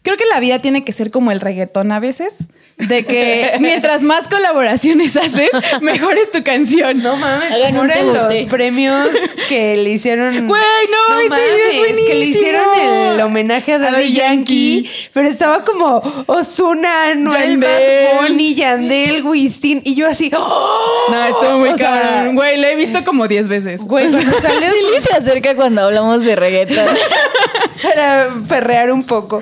[0.01, 2.45] creo que la vida tiene que ser como el reggaetón a veces,
[2.77, 5.49] de que mientras más colaboraciones haces,
[5.81, 7.01] mejor es tu canción.
[7.01, 9.09] No mames, Hagan ¿cómo un eran los premios
[9.47, 10.47] que le hicieron?
[10.47, 10.61] Güey,
[10.91, 15.09] no, ese video es que le hicieron el homenaje a Daddy Yankee, Yankee.
[15.13, 18.07] pero estaba como Ozuna, Noel Yandel.
[18.07, 21.07] Bad Bunny, Yandel, Wisin, y yo así, ¡oh!
[21.09, 22.35] No, estuvo muy O sea, cabrón.
[22.35, 23.81] Güey, la he visto como 10 veces.
[23.81, 26.85] Güey, se me salió Lili se acerca cuando hablamos de reggaetón.
[27.83, 29.41] para perrear un poco.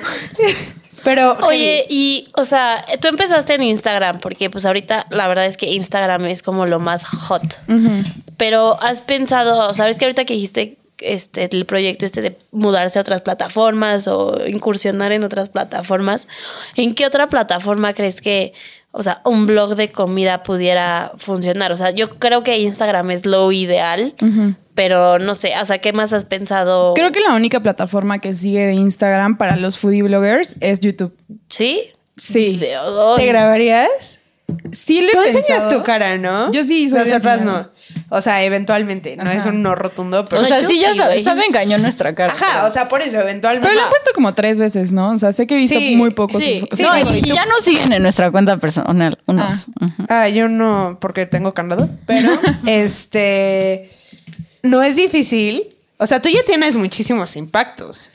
[1.04, 5.56] Pero, Oye, y, o sea, tú empezaste en Instagram, porque pues ahorita la verdad es
[5.56, 7.60] que Instagram es como lo más hot.
[8.36, 13.02] Pero has pensado, sabes que ahorita que dijiste este el proyecto este de mudarse a
[13.02, 16.28] otras plataformas o incursionar en otras plataformas,
[16.76, 18.52] ¿en qué otra plataforma crees que,
[18.90, 21.72] o sea, un blog de comida pudiera funcionar?
[21.72, 24.14] O sea, yo creo que Instagram es lo ideal,
[24.74, 26.94] pero no sé, o sea, ¿qué más has pensado?
[26.94, 31.16] Creo que la única plataforma que sigue de Instagram para los foodie bloggers es YouTube.
[31.48, 31.90] ¿Sí?
[32.16, 32.60] Sí.
[32.60, 34.20] ¿te grabarías?
[34.70, 36.52] Sí le he Tú enseñas tu cara, ¿no?
[36.52, 37.70] Yo sí soy Nosotras no.
[38.08, 39.16] O sea, eventualmente.
[39.16, 39.34] No Ajá.
[39.34, 40.42] es un no rotundo, pero...
[40.42, 41.24] O sea, sí, ya sí, saben, güey.
[41.24, 42.32] saben cañón nuestra cara.
[42.32, 43.68] Ajá, o sea, por eso, eventualmente.
[43.68, 45.08] Pero lo he puesto como tres veces, ¿no?
[45.08, 46.80] O sea, sé que he visto Sí, muy pocos Sí, sus fotos.
[46.80, 49.68] no, Sí, y, y ya nos siguen en nuestra cuenta personal, unos.
[49.80, 50.04] Ujú.
[50.08, 52.30] Ah, yo no, porque tengo candado, pero
[52.66, 53.90] este
[54.62, 55.68] no es difícil.
[55.98, 58.10] O sea, tú ya tienes muchísimos impactos.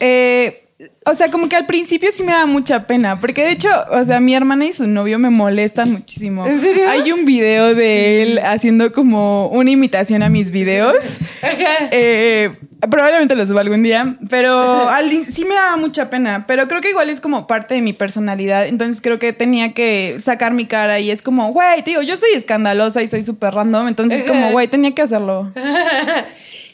[0.00, 0.61] Eh,
[1.04, 4.04] o sea, como que al principio sí me da mucha pena, porque de hecho, o
[4.04, 6.46] sea, mi hermana y su novio me molestan muchísimo.
[6.46, 6.88] ¿En serio?
[6.88, 10.96] Hay un video de él haciendo como una imitación a mis videos.
[11.94, 12.50] Eh,
[12.90, 16.44] probablemente lo suba algún día, pero al sí me daba mucha pena.
[16.46, 18.66] Pero creo que igual es como parte de mi personalidad.
[18.66, 22.16] Entonces creo que tenía que sacar mi cara y es como, güey, te digo, yo
[22.16, 23.88] soy escandalosa y soy súper random.
[23.88, 25.52] Entonces, como, güey, tenía que hacerlo.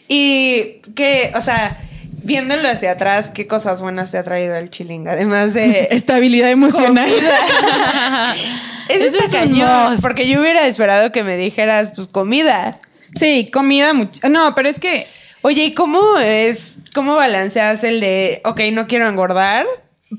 [0.08, 1.78] Y que, o sea,
[2.22, 5.08] viéndolo hacia atrás, ¿qué cosas buenas te ha traído el chilling?
[5.08, 7.10] Además de Estabilidad emocional.
[8.88, 12.78] Eso, es cañón, porque yo hubiera esperado que me dijeras, pues, comida.
[13.14, 14.26] Sí, comida mucho.
[14.28, 15.06] No, pero es que
[15.42, 19.66] Oye, ¿y cómo es, cómo balanceas el de, ok, no quiero engordar,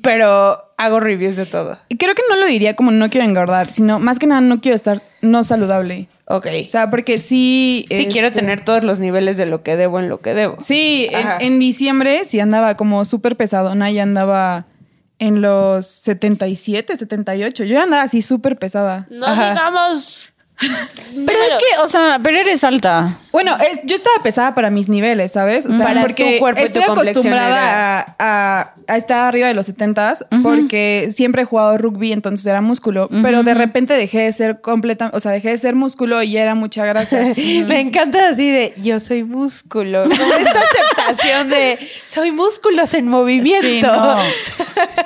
[0.02, 1.78] pero hago reviews de todo?
[1.98, 4.76] creo que no lo diría como no quiero engordar, sino más que nada no quiero
[4.76, 6.08] estar no saludable.
[6.32, 6.48] Ok.
[6.64, 7.88] O sea, porque sí.
[7.90, 10.58] sí, quiero este, tener todos los niveles de lo que debo en lo que debo.
[10.60, 14.68] Sí, en, en diciembre sí andaba como súper pesadona y andaba
[15.18, 17.64] en los 77, 78.
[17.64, 19.08] Yo ya andaba así súper pesada.
[19.10, 19.50] No Ajá.
[19.50, 20.32] digamos.
[20.60, 23.18] Pero es que, o sea, pero eres alta.
[23.32, 25.66] Bueno, es- yo estaba pesada para mis niveles, ¿sabes?
[25.66, 28.16] O sea, Para porque tu cuerpo y tu estoy complexión acostumbrada a,
[28.60, 30.00] a- a estar arriba de los 70
[30.44, 35.12] porque siempre he jugado rugby, entonces era músculo, pero de repente dejé de ser completa,
[35.14, 37.18] o sea, dejé de ser músculo y ya era mucha grasa.
[37.68, 40.04] Me encanta así de yo soy músculo.
[40.04, 43.68] Como esta aceptación de soy músculos en movimiento.
[43.68, 44.18] Sí, no.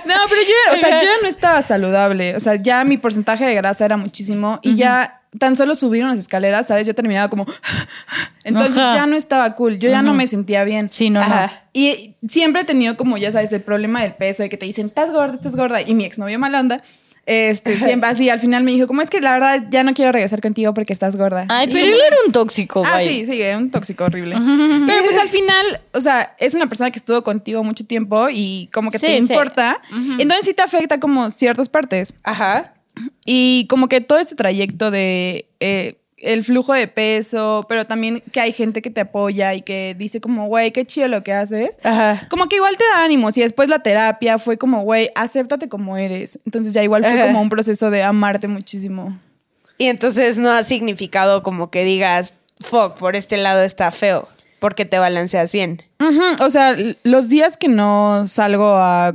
[0.05, 2.35] No, pero yo, o sea, yo ya no estaba saludable.
[2.35, 6.19] O sea, ya mi porcentaje de grasa era muchísimo y ya tan solo subir unas
[6.19, 6.85] escaleras, ¿sabes?
[6.87, 7.45] Yo terminaba como...
[8.43, 8.95] Entonces Ajá.
[8.95, 9.79] ya no estaba cool.
[9.79, 10.89] Yo ya no me sentía bien.
[10.91, 11.25] Sí, no, no.
[11.25, 11.63] Ajá.
[11.73, 14.85] Y siempre he tenido como, ya sabes, el problema del peso, de que te dicen,
[14.85, 15.81] estás gorda, estás gorda.
[15.81, 16.81] Y mi exnovio malanda,
[17.25, 20.11] este, siempre así, al final me dijo, como es que la verdad ya no quiero
[20.11, 21.45] regresar contigo porque estás gorda.
[21.47, 23.09] Ay, pero él era un tóxico, Ah, vaya.
[23.09, 24.35] sí, sí, era un tóxico horrible.
[24.85, 28.69] Pero pues al final, o sea, es una persona que estuvo contigo mucho tiempo y
[28.73, 29.31] como que te Sí, sí.
[29.33, 29.79] importa.
[30.19, 32.13] Entonces sí te afecta como ciertas partes.
[32.23, 32.73] Ajá.
[33.25, 38.39] Y como que todo este trayecto de eh, el flujo de peso, pero también que
[38.39, 41.71] hay gente que te apoya y que dice como, güey, qué chido lo que haces.
[41.83, 42.27] Ajá.
[42.29, 45.97] Como que igual te da ánimos y después la terapia fue como, güey, acéptate como
[45.97, 46.39] eres.
[46.45, 47.27] Entonces ya igual fue Ajá.
[47.27, 49.17] como un proceso de amarte muchísimo.
[49.77, 54.29] Y entonces no ha significado como que digas, fuck, por este lado está feo,
[54.63, 55.83] porque te balanceas bien.
[56.39, 59.13] O sea, los días que no salgo a,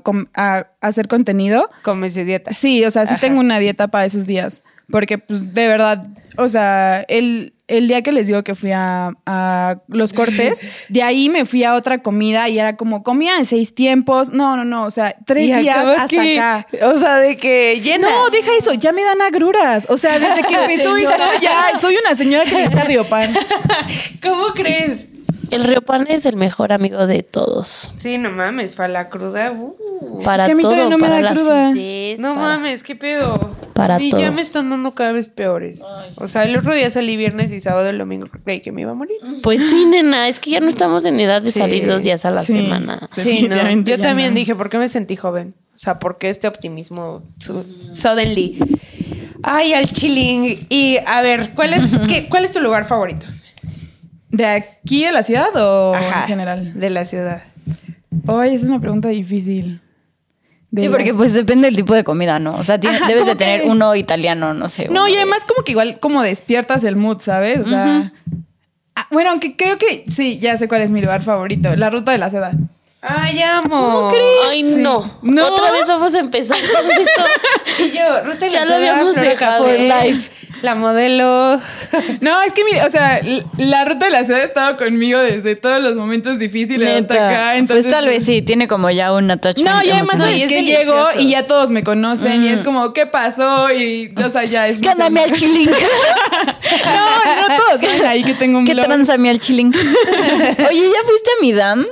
[0.83, 2.53] hacer contenido, Comes de dieta.
[2.53, 3.21] sí, o sea, sí Ajá.
[3.23, 4.63] tengo una dieta para esos días.
[4.91, 9.13] porque pues de verdad, o sea, el, el día que les digo que fui a,
[9.25, 13.47] a los cortes, de ahí me fui a otra comida y era como comida en
[13.47, 14.31] seis tiempos.
[14.31, 16.67] No, no, no, o sea, tres Y días hasta que- acá.
[16.83, 18.11] O sea, de que llena.
[18.11, 19.87] No, deja eso, ya me dan agruras.
[19.89, 23.33] O sea, desde que empezó esto, ya soy una señora que grita Riopan.
[24.23, 25.07] ¿Cómo crees?
[25.51, 27.93] El Riopan es el mejor amigo de todos.
[27.99, 29.53] Sí, no mames, para la cruda.
[29.53, 30.23] uh.
[30.23, 31.69] Para que a mí todo, todavía no me para da la cruda.
[31.69, 33.57] acidez, No para- mames, qué pedo.
[33.73, 34.21] Para y todo.
[34.21, 35.81] ya me están dando cada vez peores.
[36.17, 38.91] O sea, el otro día salí viernes y sábado, el domingo creí que me iba
[38.91, 39.17] a morir.
[39.43, 41.61] Pues sí, nena, es que ya no estamos en edad de Sí.
[41.61, 42.53] salir dos días a la Sí.
[42.55, 43.09] semana.
[43.17, 43.57] Sí, no.
[43.83, 44.37] Yo también no.
[44.39, 45.55] dije, ¿por qué me sentí joven?
[45.77, 48.59] O sea, ¿por qué este optimismo su- suddenly?
[49.45, 50.67] Ay, al chilling.
[50.69, 53.27] Y a ver, ¿cuál es, qué, ¿cuál es tu lugar favorito?
[54.39, 56.72] ¿De aquí de la ciudad o Ajá, en general?
[56.78, 57.43] De la ciudad.
[58.28, 59.80] Ay, esa es una pregunta difícil.
[60.70, 62.55] De Sí, porque pues depende del tipo de comida, ¿no?
[62.57, 64.89] O sea, tiene- Ajá, debes de tener que- uno italiano, no sé.
[64.91, 67.61] No, y de- además como que igual como despiertas el mood, ¿sabes?
[67.61, 68.12] O sea...
[68.95, 71.74] Ah, bueno, aunque creo que sí, ya sé cuál es mi lugar favorito.
[71.74, 72.53] La ruta de la seda.
[73.01, 74.12] Ay, amo.
[74.51, 74.74] Ay, Sí.
[74.76, 75.11] no.
[75.22, 75.47] No.
[75.47, 77.22] Otra vez vamos a empezar con esto.
[77.84, 79.64] Y yo, Ruta de Ya la lo Seda, habíamos Flor dejado.
[79.64, 80.30] Café, For life.
[80.63, 81.61] La modelo.
[82.21, 83.21] No, es que, mi- o sea,
[83.59, 87.57] la ruta de la seda ha estado conmigo desde todos los momentos difíciles hasta acá.
[87.57, 90.43] Entonces, Pues tal vez sí, tiene como ya un attachment No, y además y es
[90.45, 93.73] es que llego y ya todos me conocen y es como, ¿qué pasó?
[93.73, 94.81] Y, o sea, ya es...
[94.81, 95.71] Gáname al chilling.
[95.71, 98.87] No, no todos ahí que tengo un ¿Qué blog.
[98.87, 99.73] transame al chilling?
[99.75, 101.87] Oye, ¿ya fuiste a mi dam?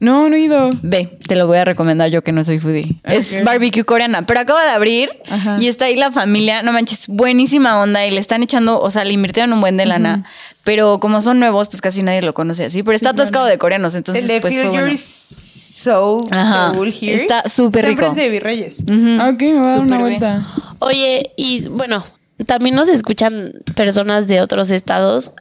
[0.00, 0.70] No, no he ido.
[0.82, 3.00] Ve, te lo voy a recomendar yo que no soy foodie.
[3.04, 3.44] Es Ok.
[3.44, 5.58] barbecue coreana, pero acaba de abrir Ajá.
[5.60, 9.04] y está ahí la familia, no manches, buenísima onda y le están echando, o sea,
[9.04, 10.24] le invirtieron un buen de lana,
[10.64, 13.94] pero como son nuevos, pues casi nadie lo conoce así, pero está atascado de coreanos,
[13.94, 14.98] entonces el de pues Feel fue Your bueno.
[14.98, 16.72] Soul, Ajá.
[16.74, 17.14] Soul Here.
[17.14, 18.00] Está súper rico.
[18.00, 18.80] enfrente de Virreyes.
[18.80, 19.16] Ujú.
[19.20, 20.00] Ah, Ok, me voy a dar una bien.
[20.00, 20.46] vuelta.
[20.80, 22.04] Oye, y bueno,
[22.46, 25.32] también nos escuchan personas de otros estados.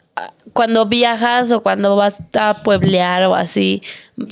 [0.53, 3.81] Cuando viajas o cuando vas a pueblear o así,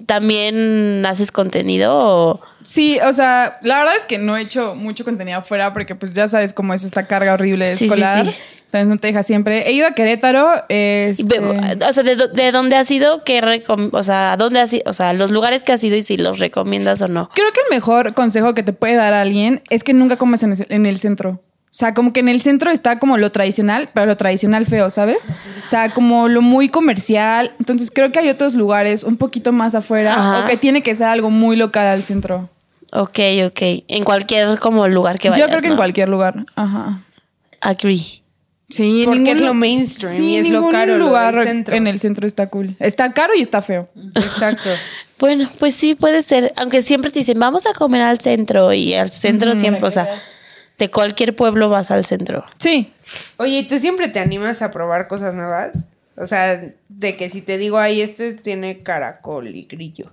[0.05, 2.41] ¿también haces contenido o...?
[2.63, 6.13] Sí, o sea, la verdad es que no he hecho mucho contenido afuera porque pues
[6.13, 8.25] ya sabes cómo es esta carga horrible Sí, sí, escolar.
[8.25, 8.33] sí.
[8.65, 9.65] Entonces no te deja siempre.
[9.69, 10.51] He ido a Querétaro.
[10.67, 13.23] Este, O sea, ¿de, dó- de dónde has ido?
[13.23, 14.83] ¿Qué recom- o sea, ¿dónde has ido?
[14.87, 17.29] O sea, los lugares que has ido y si los recomiendas o no.
[17.33, 20.17] Creo que el mejor consejo que te puede dar alguien es que nunca
[20.51, 21.41] el, en el centro.
[21.77, 24.89] O sea, como que en el centro está como lo tradicional, pero lo tradicional feo,
[24.89, 25.29] ¿sabes?
[25.59, 27.51] O sea, como lo muy comercial.
[27.59, 30.39] Entonces creo que hay otros lugares un poquito más afuera Ajá.
[30.39, 32.49] o que tiene que ser algo muy local al centro.
[32.91, 33.61] Ok, ok.
[33.89, 36.47] En cualquier como lugar que vayas, Yo creo que en cualquier lugar.
[36.55, 37.03] Ajá.
[37.61, 38.23] Agree.
[38.69, 41.75] Sí, Porque ningún es lo mainstream y es lo caro, lo del lugar centro.
[41.75, 42.75] en el centro está cool.
[42.79, 43.87] Está caro y está feo.
[44.15, 44.69] Exacto.
[45.19, 46.53] Bueno, pues sí, puede ser.
[46.57, 48.71] Aunque siempre te dicen, vamos a comer al centro.
[48.71, 50.07] Y al centro siempre, o sea,
[50.77, 52.45] de cualquier pueblo vas al centro.
[52.59, 52.91] Sí.
[53.37, 55.71] Oye, ¿y tú siempre te animas a probar cosas nuevas?
[56.15, 60.11] O sea, de que si te digo, ay, este tiene caracol y grillo.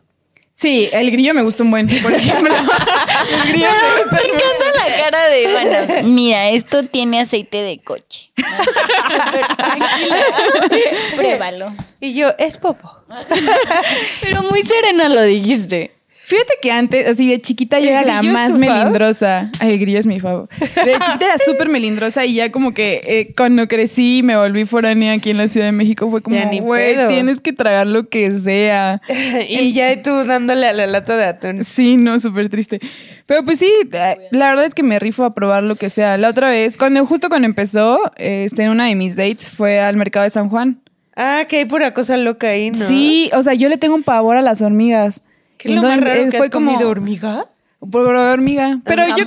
[0.52, 2.54] Sí, el grillo me gusta un buen, por ejemplo.
[2.54, 6.02] el grillo me gusta Me encanta la cara de Ivana.
[6.04, 8.30] Mira, esto tiene aceite de coche.
[11.16, 11.74] Pruébalo.
[12.00, 12.88] Y yo, es popo.
[14.20, 15.90] Pero muy serena lo dijiste.
[16.34, 19.52] Fíjate que antes, así de chiquita, yo ¿El era la más melindrosa.
[19.60, 20.48] Ay, el grillo es mi favo.
[20.58, 24.64] De chiquita era súper melindrosa y ya como que eh, cuando crecí y me volví
[24.64, 27.06] foránea aquí en la Ciudad de México fue como, güey, pedo".
[27.06, 29.00] tienes que tragar lo que sea.
[29.48, 31.62] y ya tú dándole a la lata de atún.
[31.62, 32.80] Sí, no, súper triste.
[33.26, 36.16] Pero pues sí, eh, la verdad es que me rifo a probar lo que sea.
[36.16, 39.94] La otra vez, cuando justo cuando empezó, este, en una de mis dates fue al
[39.94, 40.80] mercado de San Juan.
[41.14, 42.88] Ah, que hay pura cosa loca ahí, ¿no?
[42.88, 45.20] Sí, o sea, yo le tengo un pavor a las hormigas.
[45.68, 47.46] ¿Qué es lo más raro eh, que fue has como- comido hormiga?
[47.90, 48.78] Por hormiga.
[48.84, 49.24] Pero yo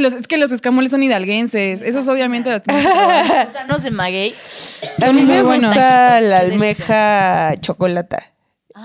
[0.00, 1.82] los, es que los escamoles son hidalguenses.
[1.82, 2.62] Esos obviamente los
[3.68, 4.34] no se maguey.
[4.98, 5.66] A Son mí muy me buenos.
[5.66, 8.32] gusta la almeja chocolata.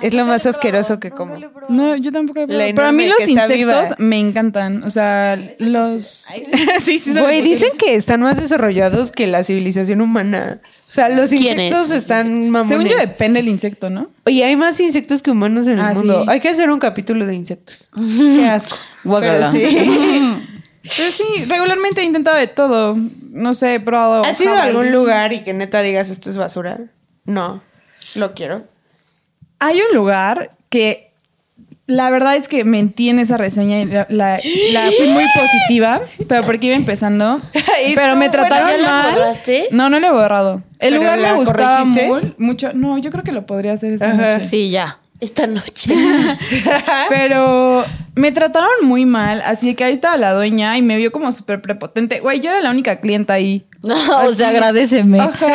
[0.02, 1.38] Es lo más asqueroso que como.
[1.70, 2.74] No, yo tampoco lo he.
[2.74, 3.96] Pero a mí los insectos viva.
[3.98, 4.84] me encantan.
[4.84, 6.04] O sea, los...
[6.84, 10.60] sí, sí, Güey, dicen que están más desarrollados que la civilización humana.
[10.64, 12.68] O sea, los insectos están mamones.
[12.68, 14.10] Según yo depende del insecto, ¿no?
[14.26, 16.22] Oye, hay más insectos que humanos en el Ah, mundo.
[16.22, 16.26] sí.
[16.30, 17.90] Hay que hacer un capítulo de insectos.
[17.96, 18.78] Qué asco.
[19.04, 19.62] Pero sí.
[20.98, 22.96] Pero sí, regularmente he intentado de todo.
[23.32, 24.24] No sé, he probado...
[24.24, 26.78] ¿Has ido a algún lugar y que neta digas esto es basura?
[27.26, 27.64] No.
[28.14, 28.64] Lo quiero.
[29.60, 31.12] Hay un lugar que
[31.88, 34.40] la verdad es que mentí en esa reseña y la, la-
[34.72, 37.40] la fui muy positiva, pero porque iba empezando.
[37.88, 39.14] Y pero tú, me bueno, trataron ¿ya la mal.
[39.14, 39.68] borraste?
[39.72, 40.64] No, no lo he borrado.
[40.80, 42.74] El ¿Pero lugar me la gustaba muy- mucho.
[42.74, 44.32] No, yo creo que lo podría hacer esta Ajá.
[44.32, 44.46] noche.
[44.48, 44.98] Sí, ya.
[45.20, 45.94] esta noche.
[47.10, 47.86] Pero
[48.16, 51.62] me trataron muy mal, así que ahí estaba la dueña y me vio como súper
[51.62, 52.20] prepotente.
[52.20, 53.66] Güey, yo era la única clienta ahí.
[53.84, 53.96] No,
[54.26, 55.20] o sea, agradeceme.
[55.20, 55.48] Ajá.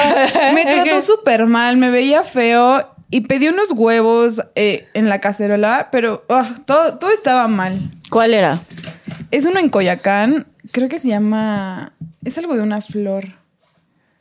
[0.55, 5.89] Me trató súper mal, me veía feo y pedí unos huevos eh, en la cacerola,
[5.91, 7.91] pero ah, todo, todo estaba mal.
[8.11, 8.63] ¿Cuál era?
[9.31, 11.93] Es uno en Coyacán, creo que se llama...
[12.25, 13.41] Es algo de una flor.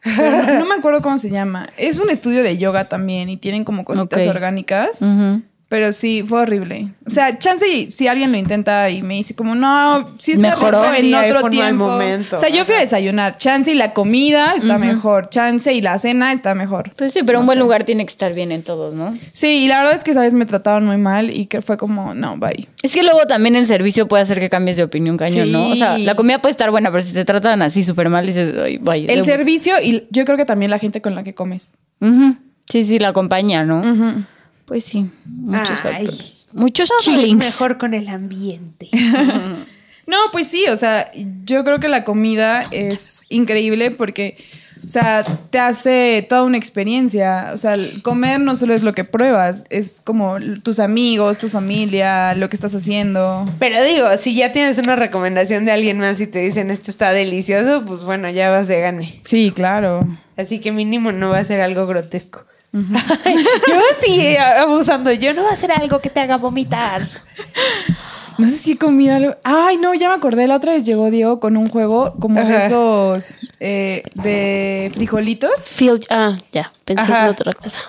[0.03, 1.69] Pero no me acuerdo cómo se llama.
[1.77, 5.03] Es un estudio de yoga también y tienen como cositas orgánicas.
[5.69, 6.87] Pero sí, fue horrible.
[7.05, 10.49] O sea, chance y si alguien lo intenta y me dice como, no, sí está
[10.49, 10.81] Mejoró.
[10.81, 11.87] rico en otro tiempo.
[11.87, 12.37] momento.
[12.37, 13.37] O sea, yo fui a desayunar.
[13.37, 15.29] Chance y la comida está mejor.
[15.29, 16.91] Chance y la cena está mejor.
[16.95, 19.15] Pues sí, pero un buen lugar tiene que estar bien en todos, ¿no?
[19.31, 21.77] Sí, y la verdad es que esa vez me trataron muy mal y que fue
[21.77, 22.67] como, no, bye.
[22.81, 25.67] Es que luego también el servicio puede hacer que cambies de opinión cañón, ¿no?
[25.69, 28.55] O sea, la comida puede estar buena, pero si te tratan así súper mal, dices,
[28.59, 29.13] ay, vaya.
[29.13, 31.73] El servicio y yo creo que también la gente con la que comes.
[32.67, 33.83] Sí, sí, la compañía, ¿no?
[34.69, 36.05] Pues sí, muchos Ay.
[36.05, 36.47] factores.
[36.53, 37.37] Muchos Todo es chillings.
[37.45, 38.87] mejor con el ambiente.
[40.07, 41.11] No, pues sí, o sea,
[41.45, 44.37] yo creo que la comida es increíble porque,
[44.83, 47.51] o sea, te hace toda una experiencia.
[47.53, 51.47] O sea, el comer no solo es lo que pruebas, es como tus amigos, tu
[51.47, 53.45] familia, lo que estás haciendo.
[53.59, 57.11] Pero digo, si ya tienes una recomendación de alguien más y te dicen esto está
[57.11, 59.21] delicioso, pues bueno, ya vas de gane.
[59.23, 60.07] Sí, claro.
[60.37, 62.45] Así que mínimo no va a ser algo grotesco.
[62.73, 67.07] yo sí abusando, yo no va a ser algo que te haga vomitar.
[68.37, 69.35] No sé si he comido algo.
[69.43, 70.47] Ay, no, ya me acordé.
[70.47, 72.67] La otra vez llegó Diego con un juego como de Ajá.
[72.67, 75.51] esos eh, de frijolitos.
[75.59, 77.25] Feel- ah, ya, pensé Ajá.
[77.25, 77.81] en otra cosa.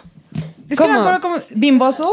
[0.69, 1.09] Es que no me ¿Cómo?
[1.09, 1.37] acuerdo cómo.
[1.51, 2.13] Bimbozo.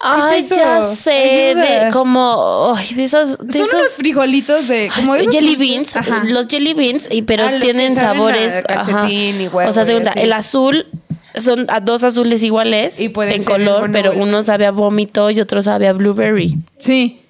[0.00, 4.90] Ay, es ya sé, de como, ay, de esas, de Son esos unos frijolitos de.
[4.94, 6.24] Como esos jelly beans, Ajá.
[6.24, 8.64] los jelly beans, y, pero Ah, tienen sabores,
[9.08, 10.86] y huevo o sea, segunda, el azul
[11.36, 15.62] son a dos azules iguales Y en color, pero uno sabe a vómito y otro
[15.62, 16.56] sabe a blueberry.
[16.78, 17.21] Sí.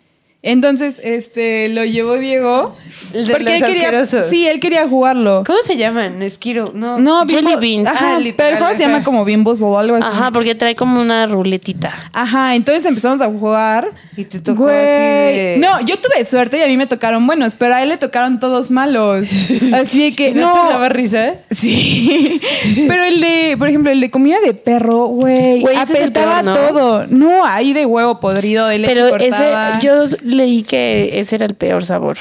[0.44, 2.76] Entonces, este, lo llevó Diego.
[3.12, 4.04] El de porque los él quería.
[4.04, 5.44] Sí, él quería jugarlo.
[5.46, 6.18] ¿Cómo se llaman?
[6.28, 6.98] Skittle, no.
[6.98, 7.88] No, Jelly Bimbo- beans.
[7.88, 10.06] Ajá, Ah, pero literal, el juego se llama como Bimbos o algo así.
[10.10, 11.92] Ajá, porque trae como una ruletita.
[12.12, 13.88] Ajá, entonces empezamos a jugar.
[14.16, 14.74] Y te tocó Güey.
[14.76, 17.88] así de- No, yo tuve suerte y a mí me tocaron buenos, pero a él
[17.88, 19.26] le tocaron todos malos.
[19.72, 20.66] Así que ¿No, no.
[20.66, 21.34] te daba risa?
[21.50, 22.40] Sí.
[22.88, 26.52] Pero el de, por ejemplo, el de comida de perro, güey, apestaba peor, ¿no?
[26.52, 27.06] todo.
[27.08, 31.54] No, ahí de huevo podrido, de leche Pero ese, yo leí que ese era el
[31.54, 32.16] peor sabor.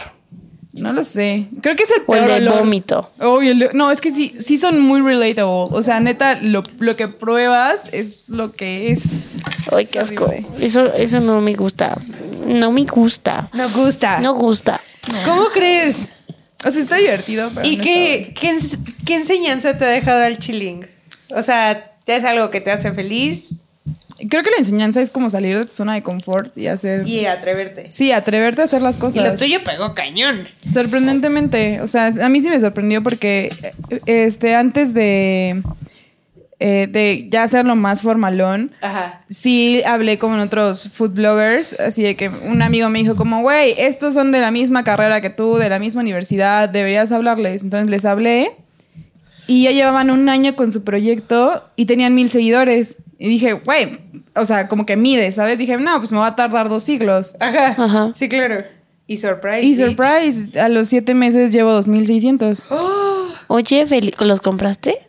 [0.74, 1.48] No lo sé.
[1.62, 2.60] Creo que es el O el peor del olor.
[2.60, 3.12] vómito.
[3.20, 5.44] Oh, el no, es que sí, sí son muy relatable.
[5.78, 9.04] O sea, neta, lo, lo que pruebas es lo que es.
[9.72, 10.32] Ay, qué Es asco.
[10.60, 11.98] Eso, eso no me gusta.
[12.48, 13.50] No me gusta.
[13.54, 14.20] No gusta.
[14.22, 14.80] No gusta.
[15.26, 15.96] ¿Cómo crees?
[16.66, 20.24] O sea, está divertido, pero ¿Y no qué, qué, ens- qué enseñanza te ha dejado
[20.24, 20.86] el chilling?
[21.36, 23.56] O sea, ¿es algo que te hace feliz
[24.30, 27.08] Creo que la enseñanza es como salir de tu zona de confort y hacer.
[27.08, 27.92] y atreverte?
[27.92, 29.24] Sí, atreverte a hacer las Y cosas.
[29.24, 30.48] lo tuyo pegó cañón.
[30.72, 33.52] Sorprendentemente, o sea, a mí sí me sorprendió porque
[33.90, 35.62] eh, este antes de
[36.60, 39.24] eh, de ya hacerlo más formalón, Ajá.
[39.30, 43.74] sí hablé con otros food bloggers, así de que un amigo me dijo como, güey,
[43.80, 47.64] estos son de la misma carrera que tú, de la misma universidad, deberías hablarles.
[47.64, 48.52] Entonces les hablé
[49.48, 53.00] y ya llevaban un año con su proyecto y tenían mil seguidores.
[53.24, 54.00] Y dije, güey,
[54.36, 55.56] o sea, como que mide, ¿sabes?
[55.60, 57.36] Dije, no, pues me va a tardar dos siglos.
[57.40, 57.76] Ajá.
[57.78, 58.12] Ajá.
[58.16, 58.64] Sí, claro.
[59.06, 59.62] Y surprise.
[59.62, 59.86] Y bitch.
[59.96, 62.68] surprise, a los siete meses llevo 2600.
[62.72, 65.08] Oh, Oye, Feli- ¿los compraste?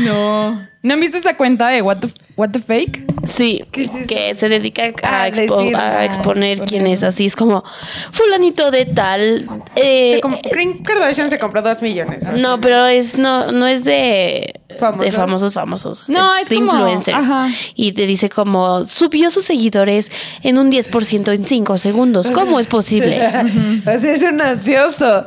[0.00, 0.66] No.
[0.82, 3.04] ¿No han visto esa cuenta de What the, what the Fake?
[3.24, 7.04] Sí, ¿Qué es que se dedica Ah, a, expo- decir, a ah, exponer quién es
[7.04, 7.24] así.
[7.26, 7.62] Es como,
[8.10, 9.46] fulanito de tal.
[9.76, 10.20] eh,
[10.52, 12.24] Kim Kardashian se compró dos millones.
[12.32, 15.04] no, pero es no, no es de, ¿Famosos?
[15.04, 16.08] de famosos famosos.
[16.10, 17.16] No, es de como- influencers.
[17.18, 17.48] ajá.
[17.76, 20.10] Y te dice como, subió sus seguidores
[20.42, 22.28] en un 10% en 5 segundos.
[22.32, 23.18] ¿Cómo es posible?
[23.84, 25.24] sea, es un ansioso.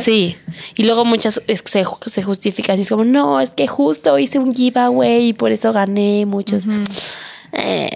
[0.00, 0.38] Sí.
[0.74, 4.38] Y luego muchas es- se, se justifican y es como, no, es que justo hice
[4.38, 6.66] un giveaway y por eso gané muchos.
[7.52, 7.88] Eh,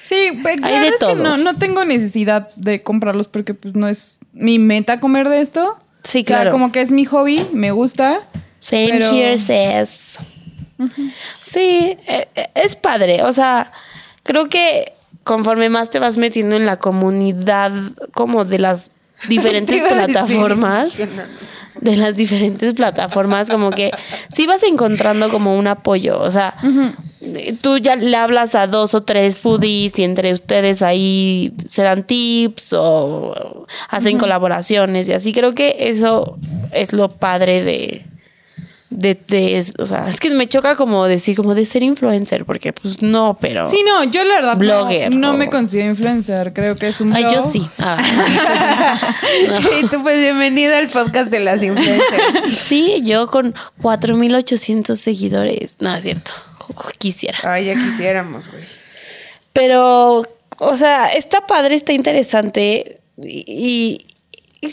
[0.00, 3.88] Sí, pues, de verdad es que no, no tengo necesidad de comprarlos porque pues no
[3.88, 5.78] es mi meta comer de esto.
[6.04, 6.52] Sí, O sea, claro.
[6.52, 8.20] como que es mi hobby, me gusta.
[8.58, 10.16] Same Pero- here says.
[11.42, 13.22] Sí, eh, eh, es padre.
[13.24, 13.72] O sea,
[14.22, 14.92] creo que
[15.24, 17.72] conforme más te vas metiendo en la comunidad
[18.14, 18.92] como de las
[19.28, 20.96] diferentes plataformas,
[21.80, 23.90] de las diferentes plataformas, como que
[24.32, 26.20] sí vas encontrando como un apoyo.
[26.20, 26.54] O sea,
[27.20, 31.82] eh, tú ya le hablas a dos o tres foodies y entre ustedes ahí se
[31.82, 35.32] dan tips o hacen colaboraciones y así.
[35.32, 36.38] Creo que eso
[36.72, 38.04] es lo padre de,
[38.88, 42.72] de, de- o sea, es que me choca como decir, como de ser influencer, porque
[42.72, 43.66] pues no, pero...
[43.66, 46.52] Sí, no, yo la verdad Blogger, no, o- me considero influencer.
[46.52, 47.50] Creo que es un Ay, yo blog.
[47.50, 47.68] sí.
[47.78, 47.98] Ah.
[49.48, 49.58] No.
[49.80, 52.56] Y tú, pues bienvenida al podcast de las influencers.
[52.58, 55.76] Sí, yo con 4.800 seguidores.
[55.80, 56.32] No, es cierto.
[56.98, 57.38] Quisiera.
[57.44, 58.64] Ay, ya quisiéramos, güey.
[59.52, 60.24] Pero,
[60.58, 63.00] o sea, está padre, está interesante.
[63.18, 64.06] Y, y,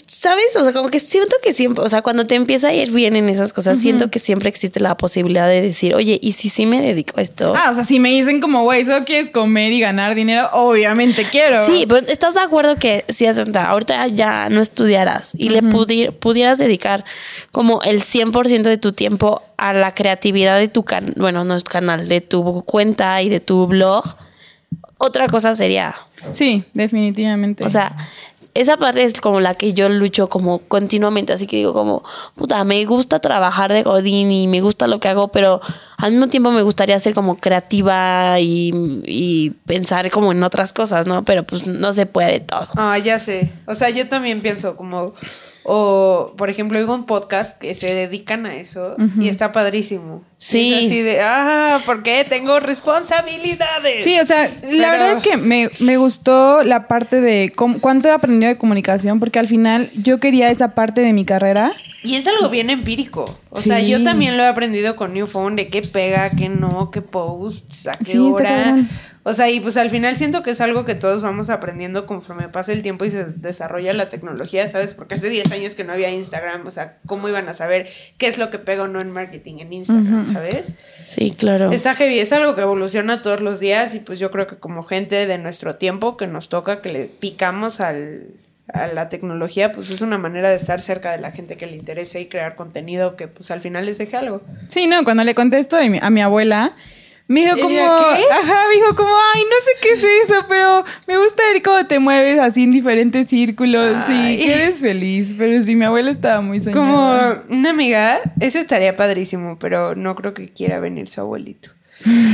[0.07, 0.55] ¿sabes?
[0.55, 3.15] O sea, como que siento que siempre, o sea, cuando te empieza a ir bien
[3.15, 6.65] en esas cosas, siento que siempre existe la posibilidad de decir, oye, ¿y si sí
[6.65, 7.53] me dedico a esto?
[7.55, 11.25] Ah, o sea, si me dicen como, güey, solo quieres comer y ganar dinero, obviamente
[11.29, 11.65] quiero.
[11.65, 16.57] Sí, pero ¿estás de acuerdo que si ahorita ya no estudiaras y le pudi- pudieras
[16.59, 17.03] dedicar
[17.51, 21.63] como el 100% de tu tiempo a la creatividad de tu canal, bueno, no es
[21.63, 24.03] canal, de tu cuenta y de tu blog?
[24.97, 25.93] Otra cosa sería,
[26.31, 27.65] Sí, definitivamente.
[27.65, 27.93] o sea,
[28.53, 32.03] esa parte es como la que yo lucho como continuamente, así que digo como,
[32.35, 35.61] puta, me gusta trabajar de Godín y me gusta lo que hago, pero
[35.97, 41.07] al mismo tiempo me gustaría ser como creativa y, y pensar como en otras cosas,
[41.07, 41.23] ¿no?
[41.23, 42.67] Pero pues no se puede todo.
[42.75, 43.51] Ah, ya sé.
[43.65, 45.13] O sea, yo también pienso como,
[45.65, 50.23] o por ejemplo, oigo un podcast que se dedican a eso y está padrísimo.
[50.37, 50.73] Sí.
[50.73, 54.03] Es así de, ah, ¿por qué tengo responsabilidades?
[54.03, 58.07] Sí, o sea, la verdad es que me, me gustó la parte de cómo- cuánto
[58.09, 61.71] he aprendido de comunicación, porque al final yo quería esa parte de mi carrera.
[62.03, 63.23] Y es algo bien empírico.
[63.55, 66.89] O sea, yo también lo he aprendido con New Phone de qué pega, qué no,
[66.89, 68.77] qué posts, a qué Sí, hora.
[69.25, 72.49] O sea, y pues al final siento que es algo que todos vamos aprendiendo conforme
[72.49, 74.93] pasa el tiempo y se desarrolla la tecnología, ¿sabes?
[74.93, 77.87] Porque hace 10 años que no había Instagram, o sea, ¿cómo iban a saber
[78.17, 80.73] qué es lo que pega o no en marketing en Instagram, ¿sabes?
[81.01, 81.71] Sí, claro.
[81.71, 84.83] Está heavy, es algo que evoluciona todos los días y pues yo creo que como
[84.83, 88.25] gente de nuestro tiempo que nos toca, que le picamos al,
[88.71, 91.75] a la tecnología, pues es una manera de estar cerca de la gente que le
[91.75, 94.41] interese y crear contenido que pues al final les deje algo.
[94.67, 96.75] Sí, no, cuando le contesto a mi, a mi abuela,
[97.27, 98.23] me dijo como, ¿Ella qué?
[98.33, 101.85] ajá, me dijo como, ay, no sé qué es eso, pero me gusta ver cómo
[101.87, 104.41] te mueves así en diferentes círculos Ay.
[104.41, 105.35] y eres feliz.
[105.37, 107.41] Pero sí, mi abuela estaba muy soñada.
[107.45, 111.69] Como una amiga, eso estaría padrísimo, pero no creo que quiera venir su abuelito.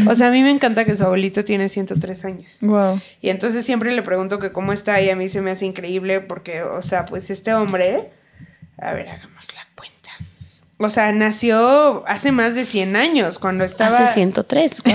[0.07, 2.57] O sea, a mí me encanta que su abuelito tiene 103 años.
[2.61, 2.99] Wow.
[3.21, 6.21] Y entonces siempre le pregunto que cómo está y a mí se me hace increíble
[6.21, 8.11] porque, o sea, pues este hombre,
[8.77, 9.99] a ver, hagamos la cuenta.
[10.81, 14.93] O sea, nació hace más de 100 años, cuando estaba Hace 103, wow.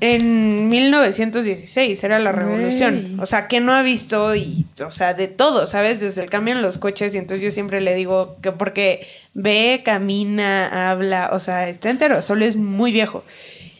[0.00, 3.20] en 1916, era la revolución.
[3.20, 6.00] O sea, que no ha visto y, o sea, de todo, ¿sabes?
[6.00, 9.82] Desde el cambio en los coches y entonces yo siempre le digo que porque ve,
[9.84, 13.22] camina, habla, o sea, está entero, solo es muy viejo.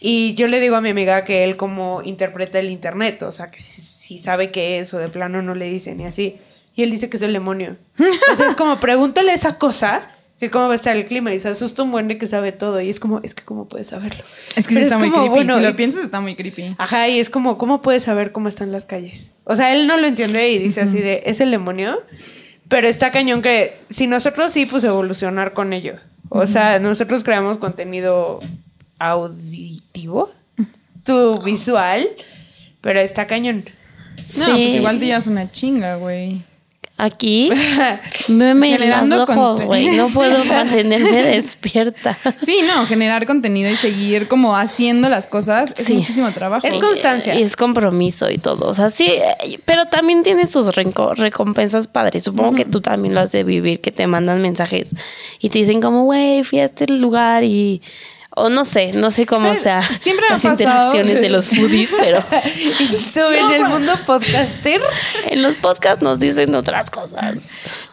[0.01, 3.51] Y yo le digo a mi amiga que él como interpreta el internet, o sea,
[3.51, 6.39] que si, si sabe qué es o de plano no le dice ni así.
[6.75, 7.77] Y él dice que es el demonio.
[8.33, 11.39] O sea, es como pregúntale esa cosa, que cómo va a estar el clima y
[11.39, 13.89] se asusta un buen de que sabe todo y es como, es que cómo puedes
[13.89, 14.25] saberlo.
[14.57, 15.35] Es que sí está muy como, creepy.
[15.35, 16.75] bueno, si lo piensas, está muy creepy.
[16.79, 19.33] Ajá, y es como, ¿cómo puedes saber cómo están las calles?
[19.45, 22.03] O sea, él no lo entiende y dice así de, es el demonio,
[22.69, 25.97] pero está cañón que si nosotros sí, pues evolucionar con ello.
[26.31, 28.41] O sea, nosotros creamos contenido
[29.01, 30.31] auditivo,
[31.05, 32.09] tu visual,
[32.81, 33.65] pero está cañón.
[34.37, 34.51] No, Sí.
[34.53, 36.43] pues igual te llevas una chinga, güey.
[36.99, 37.51] Aquí,
[38.29, 39.87] en los Generando ojos, güey.
[39.97, 42.19] No puedo mantenerme despierta.
[42.45, 45.95] Sí, no, generar contenido y seguir como haciendo las cosas es Sí.
[45.95, 46.67] muchísimo trabajo.
[46.67, 47.35] Es constancia.
[47.37, 48.69] Y es compromiso y todo.
[48.69, 52.25] O sea, sí, eh, pero también tiene sus recompensas padres.
[52.25, 54.91] Supongo que tú también lo has de vivir, que te mandan mensajes
[55.41, 57.81] y te dicen como, güey, fui a este lugar y...
[58.43, 62.19] O no sé, no sé cómo sea Siempre las pasado- interacciones de los foodies, pero
[62.81, 64.81] Estuve en el mundo podcaster.
[65.27, 67.35] en los podcasts nos dicen otras cosas.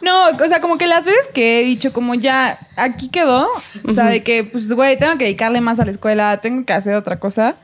[0.00, 3.48] No, o sea, como que las veces que he dicho como ya aquí quedó,
[3.86, 6.72] o sea, de que pues güey, tengo que dedicarle más a la escuela, tengo que
[6.72, 7.56] hacer otra cosa.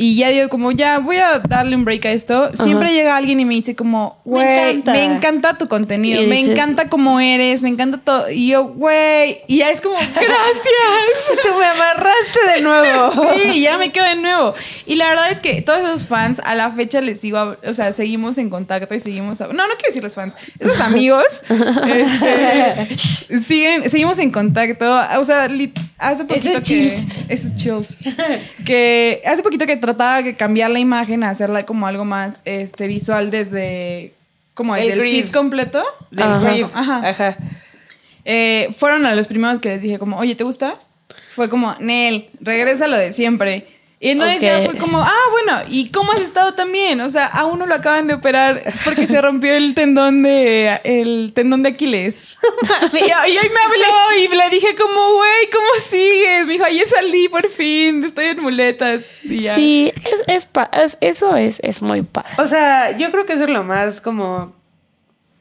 [0.00, 2.50] Y ya digo como ya voy a darle un break a esto.
[2.54, 2.94] Siempre Ajá.
[2.96, 4.92] llega alguien y me dice como, güey, encanta.
[4.92, 8.30] me encanta tu contenido, me dices- encanta cómo eres, me encanta todo.
[8.30, 10.22] Y yo, güey, y ya es como, gracias.
[11.42, 13.10] Tú me amarraste de nuevo.
[13.52, 14.54] Sí, ya me quedo de nuevo.
[14.86, 17.90] Y la verdad es que todos esos fans a la fecha les sigo, o sea,
[17.92, 21.24] seguimos en contacto y seguimos, no, no quiero decir los fans, esos amigos,
[21.88, 24.86] este, siguen, seguimos en contacto,
[25.18, 25.48] o sea,
[25.98, 27.06] hace poquito Esos que, chills.
[27.28, 27.94] esos chills,
[28.64, 32.86] que hace poquito que trataba de cambiar la imagen, a hacerla como algo más, este,
[32.86, 34.12] visual desde,
[34.54, 35.82] como El feed completo.
[36.10, 36.52] Del Ajá.
[36.74, 37.08] Ajá.
[37.08, 37.36] Ajá.
[38.24, 40.76] Eh, fueron a los primeros que les dije como, oye, ¿te gusta?
[41.30, 43.66] Fue como, Nel, regresa lo de siempre.
[44.00, 47.00] Y entonces ya fue como, ah, bueno, ¿y cómo has estado también?
[47.00, 51.32] O sea, a uno lo acaban de operar porque se rompió el tendón de el
[51.34, 52.36] tendón de Aquiles.
[52.92, 53.00] y, y
[53.38, 56.46] hoy me habló y le dije como, güey, ¿cómo sigues?
[56.46, 59.02] Me dijo, ayer salí por fin, estoy en muletas.
[59.24, 59.56] Y ya.
[59.56, 62.30] Sí, es, es pa- es- eso es, es muy padre.
[62.38, 64.54] O sea, yo creo que eso es lo más como,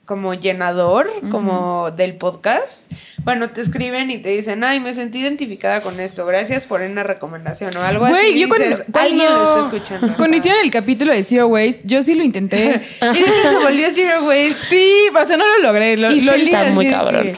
[0.07, 2.81] como llenador, como del podcast.
[3.25, 7.03] Bueno, te escriben y te dicen, ay, me sentí identificada con esto, gracias por una
[7.03, 8.39] recomendación o algo Güey, así.
[8.39, 10.15] yo cuando, dices, alguien lo está escuchando.
[10.15, 12.81] Cuando hicieron el capítulo de Zero Waste, yo sí lo intenté.
[13.01, 13.17] Y
[13.49, 14.53] se volvió Zero Waste.
[14.53, 15.97] sí, o sea, no lo logré.
[15.97, 17.23] Lo, Y lo- está muy de cabrón.
[17.23, 17.37] que,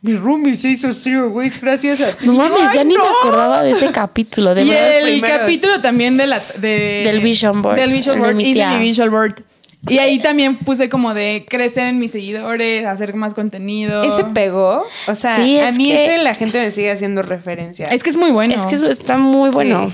[0.00, 2.26] Mi roomie se hizo Zero Waste gracias a ti.
[2.26, 3.04] No Y mames, ya "Ay, ni no".
[3.04, 4.56] me acordaba de ese capítulo.
[4.56, 4.98] De y verdad.
[4.98, 5.38] el primeros.
[5.38, 8.40] capítulo también de la, de- Del Vision Board, Del Vision de Board.
[8.40, 8.70] Hice tía.
[8.70, 9.44] mi Visual Board.
[9.88, 14.02] Y ahí también puse como de crecer en mis seguidores, hacer más contenido.
[14.04, 14.84] Ese pegó.
[15.08, 17.86] O sea, Sí, a mí que- ese la gente me sigue haciendo referencia.
[17.86, 18.54] Es que es muy bueno.
[18.54, 19.92] Es que es- está muy bueno.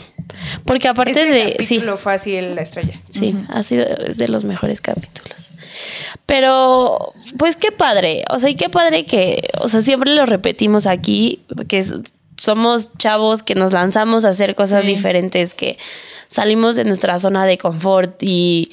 [0.67, 1.57] Porque aparte Ese de.
[1.61, 3.01] Sí, capítulo fue así la estrella.
[3.09, 5.51] sí, ha sido es de los mejores capítulos.
[6.27, 8.25] Pero, pues qué padre.
[8.31, 9.49] O sea, y qué padre que.
[9.61, 11.95] O sea, siempre lo repetimos aquí, que es-
[12.37, 14.89] somos chavos que nos lanzamos a hacer cosas Sí.
[14.95, 15.79] diferentes, que
[16.29, 18.71] salimos de nuestra zona de confort y.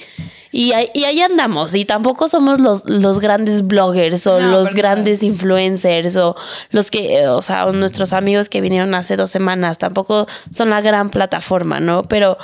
[0.58, 4.74] Y, ahí- y ahí andamos, y tampoco somos los, los grandes bloggers o No, los
[4.74, 6.36] grandes influencers o
[6.70, 10.70] los que, eh, o sea, o nuestros amigos que vinieron hace dos semanas, tampoco son
[10.70, 12.03] la gran plataforma, ¿no?
[12.03, 12.38] Pero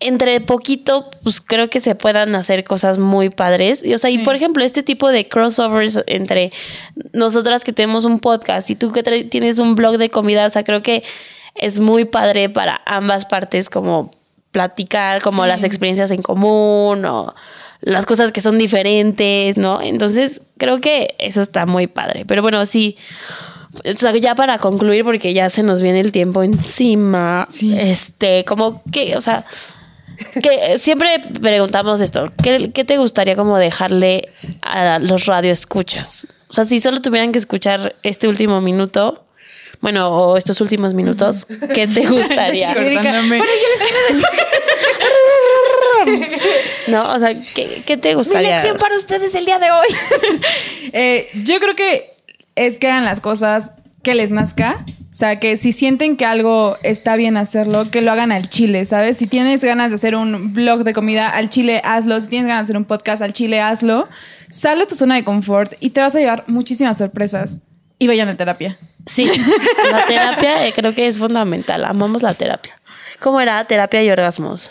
[0.00, 3.82] entre poquito, pues creo que se puedan hacer cosas muy padres.
[3.84, 6.52] Y, o sea, y por ejemplo, este tipo de crossovers entre
[7.14, 10.62] nosotras que tenemos un podcast y tú que tienes un blog de comida, o sea,
[10.64, 11.04] creo que
[11.54, 14.10] es muy padre para ambas partes como
[14.52, 17.34] platicar como las experiencias en común o
[17.80, 19.80] las cosas que son diferentes, ¿no?
[19.80, 22.24] Entonces, creo que eso está muy padre.
[22.26, 22.96] Pero bueno, sí.
[23.84, 27.46] O sea, ya para concluir, porque ya se nos viene el tiempo encima.
[27.50, 27.74] Sí.
[27.78, 29.44] Este, como que, o sea,
[30.42, 32.32] que siempre preguntamos esto.
[32.42, 34.28] ¿qué, qué te gustaría como dejarle
[34.62, 36.26] a los radioescuchas?
[36.48, 39.24] O sea, si solo tuvieran que escuchar este último minuto,
[39.80, 42.74] bueno, o estos últimos minutos, ¿qué te gustaría?
[42.74, 43.40] Cortándome.
[46.88, 48.60] no, o sea, ¿qué, qué te gustaría?
[48.78, 49.88] para ustedes el día de hoy.
[50.92, 52.10] Eh, yo creo que
[52.56, 54.84] es que hagan las cosas que les nazca.
[54.88, 58.84] O sea, que si sienten que algo está bien hacerlo, que lo hagan al chile,
[58.84, 59.16] ¿sabes?
[59.16, 62.20] Si tienes ganas de hacer un blog de comida, al chile hazlo.
[62.20, 64.08] Si tienes ganas de hacer un podcast, al chile hazlo.
[64.48, 67.60] Sale de tu zona de confort y te vas a llevar muchísimas sorpresas.
[68.00, 68.76] Y vayan a terapia.
[69.06, 69.30] Sí,
[69.90, 71.84] la terapia eh, creo que es fundamental.
[71.84, 72.74] Amamos la terapia.
[73.20, 73.64] ¿Cómo era?
[73.66, 74.70] Terapia y orgasmos.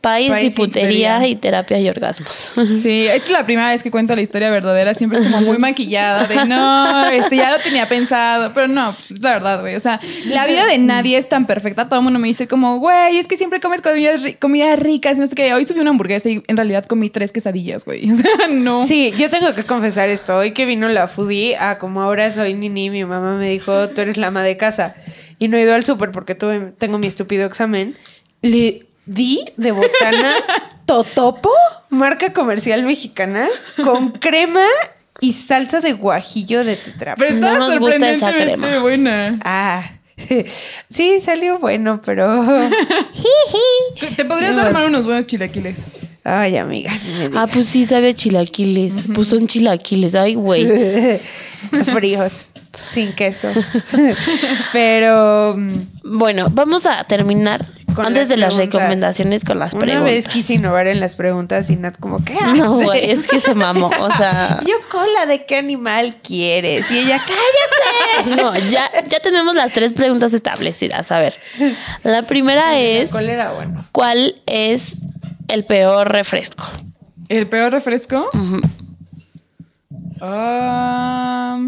[0.00, 1.28] País, y y putería putería.
[1.28, 2.52] y terapia y orgasmos.
[2.82, 4.94] Sí, esta es la primera vez que cuento la historia verdadera.
[4.94, 8.52] Siempre es como muy maquillada de no, este ya lo tenía pensado.
[8.54, 9.74] Pero no, pues, es la verdad, güey.
[9.76, 11.88] O sea, la vida de nadie es tan perfecta.
[11.88, 15.18] Todo el mundo me dice como, güey, es que siempre comes comidas, ri- comidas ricas.
[15.18, 15.52] No sé qué.
[15.52, 18.10] Hoy subí una hamburguesa y en realidad comí tres quesadillas, güey.
[18.10, 18.84] O sea, no.
[18.86, 20.36] Sí, yo tengo que confesar esto.
[20.38, 24.00] Hoy que vino la foodie, a como ahora soy Nini, mi mamá me dijo, tú
[24.00, 24.94] eres la ama de casa.
[25.38, 27.96] Y no he ido al súper porque tuve, tengo mi estúpido examen.
[28.42, 30.34] Le di de botana
[30.86, 31.50] Totopo,
[31.88, 33.48] marca comercial mexicana,
[33.84, 34.64] con crema
[35.20, 37.14] y salsa de guajillo de tetra.
[37.16, 38.78] Pero No nos gusta esa crema.
[38.80, 39.38] buena.
[39.44, 39.90] Ah,
[40.90, 42.42] sí, salió bueno, pero...
[44.16, 45.76] Te podrías Sí, armar unos buenos chilaquiles.
[46.24, 46.92] Ay, amiga.
[47.34, 49.04] Ah, pues sí, sabe a chilaquiles.
[49.14, 50.14] Pues son chilaquiles.
[50.14, 50.68] Ay, güey.
[51.94, 52.48] Fríos,
[52.92, 53.48] sin queso.
[54.72, 55.54] pero...
[55.56, 57.64] mm, Bueno, vamos a terminar
[58.04, 58.80] Con antes las de las preguntas.
[58.80, 60.12] recomendaciones con las Una preguntas.
[60.12, 62.84] vez quise innovar en las preguntas y Nat como, ¿qué No, haces?
[62.86, 63.88] güey, es que se mamó.
[64.00, 66.90] O sea, Yo cola, ¿de qué animal quieres?
[66.90, 68.36] Y ella, cállate.
[68.42, 71.10] no, ya, ya tenemos las tres preguntas establecidas.
[71.12, 71.34] A ver,
[72.02, 73.86] la primera es, cola era bueno.
[73.92, 75.02] ¿cuál es
[75.48, 76.64] el peor refresco?
[77.28, 78.28] ¿El peor refresco?
[78.32, 78.60] Ujú.
[80.20, 81.58] Ah,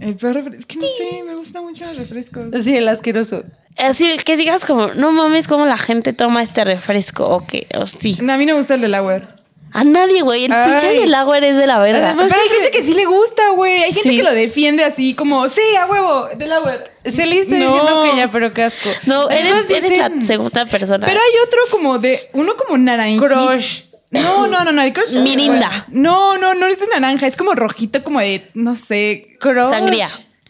[0.00, 0.60] el peor refresco.
[0.60, 2.46] Es que no sé, me gustan mucho los refrescos.
[2.62, 3.42] Sí, el asqueroso.
[3.78, 7.86] Así que digas como, no mames, cómo la gente toma este refresco o qué, o
[7.86, 8.16] sí.
[8.20, 9.26] No, a mí no me gusta el Delaware.
[9.70, 10.46] A nadie, güey.
[10.46, 10.70] El Ay.
[10.70, 12.06] pinche del agua eres de la verga.
[12.10, 13.82] Además- Pero hay gente que sí le gusta, güey.
[13.82, 16.90] Hay gente que lo defiende así como, sí, a huevo, Delaware.
[17.04, 17.66] Se le está No.
[17.74, 18.88] diciendo que ya, pero qué asco.
[19.04, 21.06] no, eres, Además eres la dicen segunda persona.
[21.06, 23.18] Pero hay otro como de, uno como naranja.
[23.26, 23.82] Crush.
[24.10, 25.14] No, no, no, no, el crush.
[25.18, 25.84] Mirinda.
[25.88, 29.36] No, no, no es de naranja, es como rojito, como de, no sé.
[29.38, 29.68] Crush.
[29.70, 30.08] Sangría.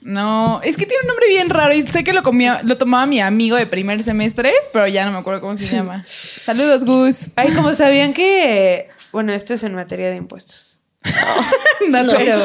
[0.09, 3.05] No, es que tiene un nombre bien raro y sé que lo comía, lo tomaba
[3.05, 6.03] mi amigo de primer semestre, pero ya no me acuerdo cómo se llama.
[6.09, 7.27] Saludos, Gus.
[7.37, 8.89] Ay, como sabían que...
[9.13, 10.81] Bueno, esto es en materia de impuestos.
[11.91, 12.15] Dale.
[12.17, 12.43] Pero...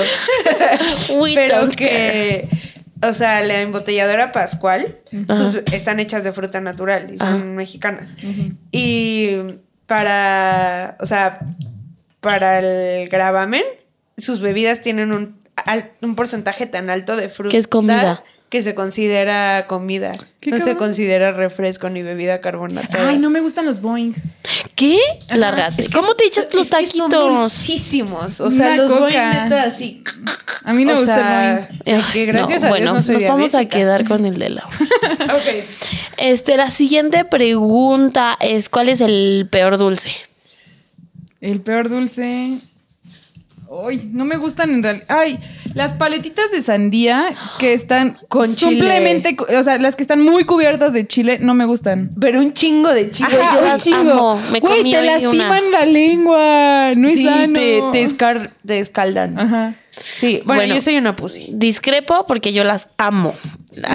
[1.22, 1.90] We pero don't care.
[1.90, 2.50] que
[3.02, 4.98] o sea, la embotelladora Pascual
[5.28, 8.14] sus- están hechas de fruta natural y son mexicanas.
[8.72, 9.38] Y
[9.88, 11.40] para, o sea,
[12.20, 13.64] para el gravamen,
[14.18, 15.43] sus bebidas tienen un,
[16.02, 18.24] un porcentaje tan alto de fruta Que es comida.
[18.50, 20.12] que se considera comida.
[20.40, 23.10] ¿Qué no se considera refresco ni bebida carbonatada.
[23.10, 24.14] Ay, no me gustan los Boeing.
[24.76, 24.98] ¿Qué?
[25.78, 27.40] Es que ¿Cómo es- te echas los que son taquitos?
[27.40, 28.42] dulcísimos.
[28.42, 29.44] O sea, Una los coca.
[29.46, 30.04] neta así.
[30.66, 32.12] A mí no me gusta sea, el Boeing.
[32.14, 34.50] que gracias no, a bueno, Dios no soy nos vamos a quedar con el de
[34.52, 34.68] la.
[35.34, 35.66] Ok.
[36.18, 40.12] Este, la siguiente pregunta es: ¿cuál es el peor dulce?
[41.42, 42.58] El peor dulce.
[43.88, 45.06] Ay, no me gustan en realidad.
[45.10, 45.40] Ay,
[45.74, 50.94] las paletitas de sandía que están Con simplemente, o sea, las que están muy cubiertas
[50.94, 52.12] de chile, no me gustan.
[52.20, 53.30] Pero un chingo de chile.
[53.42, 54.42] Ajá, yo un las amo.
[54.52, 55.80] Me Güey, comí te hoy lastiman una.
[55.80, 56.92] la lengua.
[56.96, 57.54] No es sí, sano.
[57.54, 59.40] te, te, escar- te escaldan.
[59.40, 59.76] Ajá.
[60.00, 60.76] Sí, bueno, Bueno.
[60.76, 61.50] yo soy una pussy.
[61.54, 63.34] Discrepo porque yo las amo.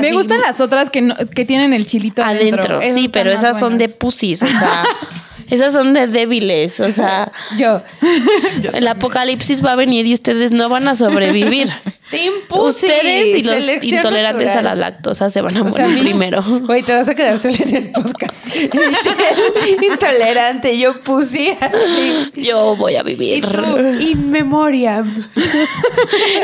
[0.00, 2.80] me gustan las otras que, no- que tienen el chilito adentro.
[2.82, 4.84] Sí, pero esas son de pussies, o sea,
[5.50, 7.82] esas son de débiles, o sea, Yo.
[8.72, 11.68] el apocalipsis va a venir y ustedes no van a sobrevivir.
[12.50, 16.42] Ustedes y los intolerantes a la lactosa se van a O sea, morir primero.
[16.42, 18.32] Güey, te vas a quedar sola en el podcast.
[18.54, 21.50] Michelle, intolerante, yo así.
[22.34, 23.46] Yo voy a Y vivir.
[23.46, 25.28] tú, in memoriam.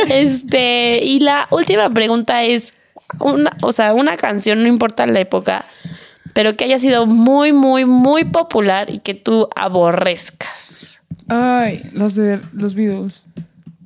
[0.09, 2.73] Este, y la última pregunta es,
[3.21, 5.65] una, o sea, una canción, no importa la época,
[6.35, 10.99] pero que haya sido muy, muy, muy popular y que tú aborrezcas.
[11.29, 13.25] Ay, los de los Beatles.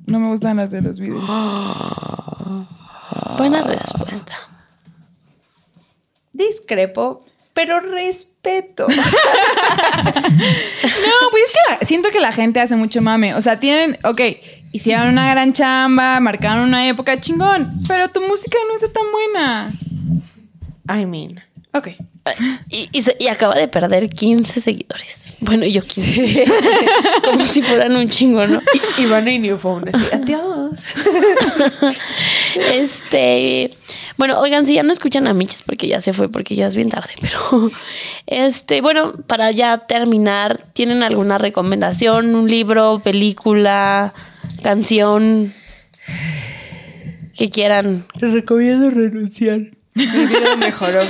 [0.05, 1.23] No me gustan las de los Beatles.
[3.37, 4.33] Buena respuesta.
[6.33, 8.85] Discrepo, pero respeto.
[9.99, 13.33] No, pues es que la- siento que la gente hace mucho mame.
[13.35, 14.21] O sea, tienen, ok,
[14.71, 19.73] hicieron una gran chamba, marcaron una época chingón, pero tu música no está tan buena.
[21.01, 21.41] I mean.
[21.73, 21.89] Ok.
[22.69, 25.33] Y, y se- y acaba de perder 15 seguidores.
[25.39, 26.45] Bueno, yo 15.
[27.25, 28.61] Como si fueran un chingo, ¿no?
[28.97, 29.89] Y New Phone.
[29.93, 30.79] así, Adiós.
[32.73, 33.69] Este,
[34.17, 36.75] bueno, oigan, si ya no escuchan a Miches porque ya se fue, porque ya es
[36.75, 37.69] bien tarde, pero
[38.25, 42.35] este, bueno, para ya terminar, ¿tienen alguna recomendación?
[42.35, 44.13] ¿Un libro, película,
[44.63, 45.53] canción
[47.37, 48.05] que quieran?
[48.19, 49.59] Te recomiendo renunciar.
[49.93, 51.01] Mi vida mejoró.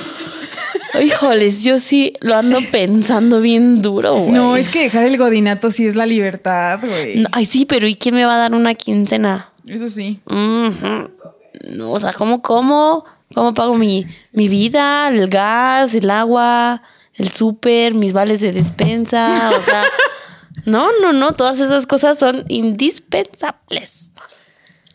[1.01, 4.31] Híjoles, yo sí lo ando pensando bien duro, güey.
[4.31, 7.21] No, es que dejar el godinato sí es la libertad, güey.
[7.21, 9.51] No, Ay, sí, pero ¿y quién me va a dar una quincena?
[9.67, 10.19] Eso sí.
[10.27, 16.81] No, o sea, ¿cómo, cómo, cómo pago mi, mi vida, el gas, el agua,
[17.13, 19.51] el súper, mis vales de despensa?
[19.57, 19.83] O sea,
[20.65, 24.08] no, no, no, todas esas cosas son indispensables.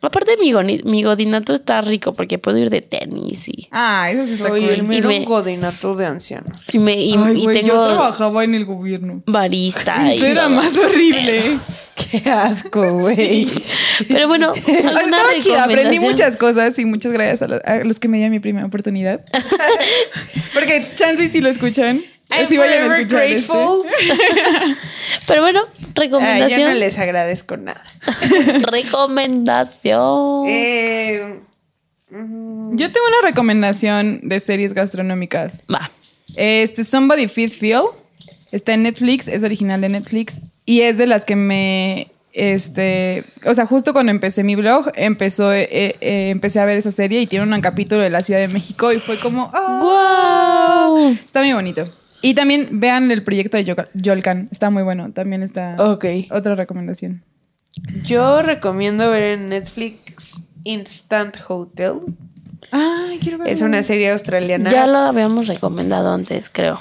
[0.07, 4.53] Aparte, mi, godinato está rico porque puedo ir de tenis y, Ah, eso sí está
[4.53, 4.95] Oye, cool.
[4.95, 6.61] era me- un godinato de ancianos.
[6.73, 9.23] y, me, y, Ay, y güey, yo tengo trabajaba en el gobierno.
[9.27, 10.13] barista.
[10.13, 11.59] y Eso era más horrible.
[12.11, 13.49] Qué asco, güey.
[14.09, 18.01] Pero bueno, ¿alguna Estaba chido, aprendí muchas cosas y muchas gracias a, los- a los
[18.01, 19.21] que me dieron mi primera oportunidad.
[20.55, 22.03] Porque chance y si lo escuchan.
[22.31, 23.15] I'm sí vayan a este.
[23.15, 23.83] grateful.
[25.27, 26.69] Pero bueno, Ah, yo recomendación.
[26.71, 27.83] no les agradezco nada.
[28.73, 30.45] recomendación.
[30.49, 31.41] Eh,
[32.11, 35.63] Yo tengo una recomendación de series gastronómicas.
[35.73, 35.91] Va.
[36.37, 37.83] Este, Somebody Feed Phil.
[38.53, 40.41] Está en Netflix, es original de Netflix.
[40.67, 42.09] Y es de las que me.
[42.33, 43.25] Este.
[43.47, 45.69] O sea, justo cuando empecé mi blog, empezó, eh,
[46.01, 48.93] eh, empecé a ver esa serie y tiene un capítulo de la Ciudad de México
[48.93, 49.51] y fue como.
[49.55, 49.79] ¡ah!
[49.81, 51.09] ¡Guau!
[51.13, 51.89] Está muy bonito.
[52.25, 54.49] Y también vean el proyecto de Yol- Yolkan.
[54.51, 55.13] Está muy bueno.
[55.13, 55.77] También está.
[55.79, 56.05] ok.
[56.31, 57.23] Otra recomendación.
[58.05, 61.95] Yo recomiendo ver en Netflix Instant Hotel.
[62.71, 63.49] Ay, quiero ver.
[63.49, 64.71] Es una serie australiana.
[64.71, 66.81] Ya lo habíamos recomendado antes, creo.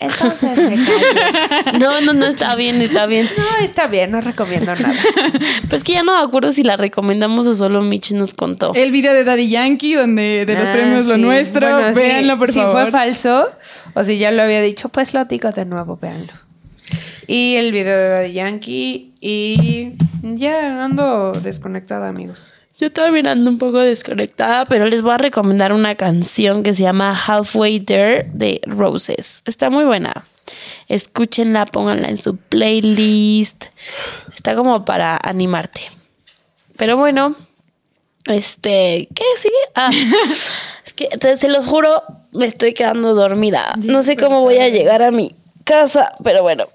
[0.00, 1.78] Entonces me callo.
[1.78, 3.28] No, no, no, está bien, está bien.
[3.36, 4.94] No, está bien, no recomiendo nada.
[5.62, 8.72] Pero es que ya no me acuerdo si la recomendamos o solo Mitch nos contó.
[8.74, 11.20] El video de Daddy Yankee, donde de los Ah, premios Lo sí.
[11.20, 11.68] Nuestro.
[11.68, 12.82] Bueno, sí, véanlo, por si favor.
[12.82, 13.50] fue falso
[13.94, 16.32] o si ya lo había dicho, pues lo digo de nuevo, véanlo.
[17.26, 19.92] Y el video de Daddy Yankee y
[20.22, 22.52] ya ando desconectada, amigos.
[22.78, 26.82] Yo también ando un poco desconectada, pero les voy a recomendar una canción que se
[26.84, 29.42] llama Halfway There de Roses.
[29.46, 30.26] Está muy buena.
[30.86, 33.64] Escúchenla, pónganla en su playlist.
[34.34, 35.80] Está como para animarte.
[36.76, 37.34] Pero bueno,
[38.26, 39.54] este, ¿qué sigue?
[39.74, 39.90] Ah,
[40.86, 42.02] es que te- se los juro,
[42.32, 43.74] me estoy quedando dormida.
[43.78, 46.66] No sé cómo voy a llegar a mi casa, pero bueno.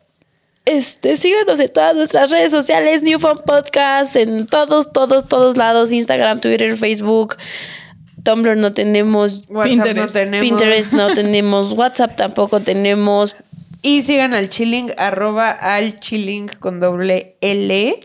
[0.66, 5.92] Este, síganos en todas nuestras redes sociales, New Phone Podcast, en todos, todos, todos lados,
[5.92, 7.36] Instagram, Twitter, Facebook,
[8.24, 10.14] Tumblr no tenemos, WhatsApp no Pinterest.
[10.14, 10.48] tenemos.
[10.48, 13.36] Pinterest no tenemos, WhatsApp tampoco tenemos.
[13.82, 18.00] Y sigan al chilling, arroba al chilling con doble L.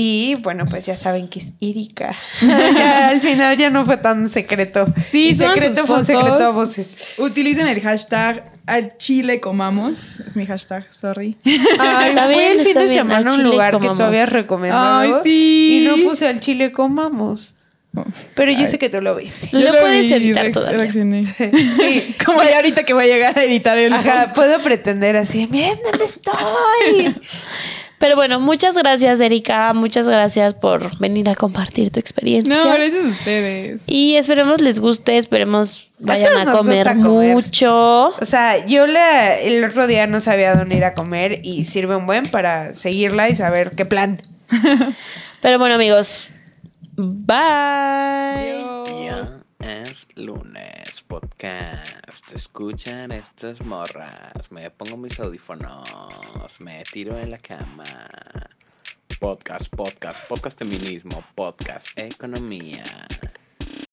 [0.00, 2.14] Y bueno, pues ya saben que es Erika.
[2.40, 4.86] Ya, al final ya no fue tan secreto.
[5.04, 6.96] Sí, secreto fue secreto a voces.
[7.18, 10.20] Utilicen el hashtag al chile comamos.
[10.20, 11.36] Es mi hashtag, sorry.
[11.80, 13.96] Ay, fue bien, el fin de semana a un lugar que comamos.
[13.98, 15.00] tú habías recomendado.
[15.00, 15.80] Ay, sí.
[15.82, 17.56] Y no puse al chile comamos.
[18.36, 19.48] Pero yo sé que tú lo viste.
[19.50, 20.92] No lo lo puedes vi, editar todavía.
[20.92, 22.14] Sí.
[22.24, 24.34] Como ya ahorita que voy a llegar a editar el Ajá, post.
[24.36, 27.16] puedo pretender así, miren dónde estoy.
[27.98, 29.72] Pero bueno, muchas gracias, Erika.
[29.74, 32.54] Muchas gracias por venir a compartir tu experiencia.
[32.54, 33.82] No, gracias a ustedes.
[33.86, 38.10] Y esperemos les guste, esperemos vayan a comer, mucho.
[38.10, 41.96] O sea, yo la, el otro día no sabía dónde ir a comer y sirve
[41.96, 44.22] un buen para seguirla y saber qué plan.
[45.40, 46.28] Pero bueno, amigos,
[46.96, 47.36] bye.
[49.04, 49.22] Ya
[49.60, 51.97] es lunes, podcast.
[52.34, 54.52] Escuchan estas morras.
[54.52, 55.88] Me pongo mis audífonos.
[56.60, 57.84] Me tiro en la cama.
[59.18, 62.84] Podcast, podcast, podcast feminismo, podcast economía.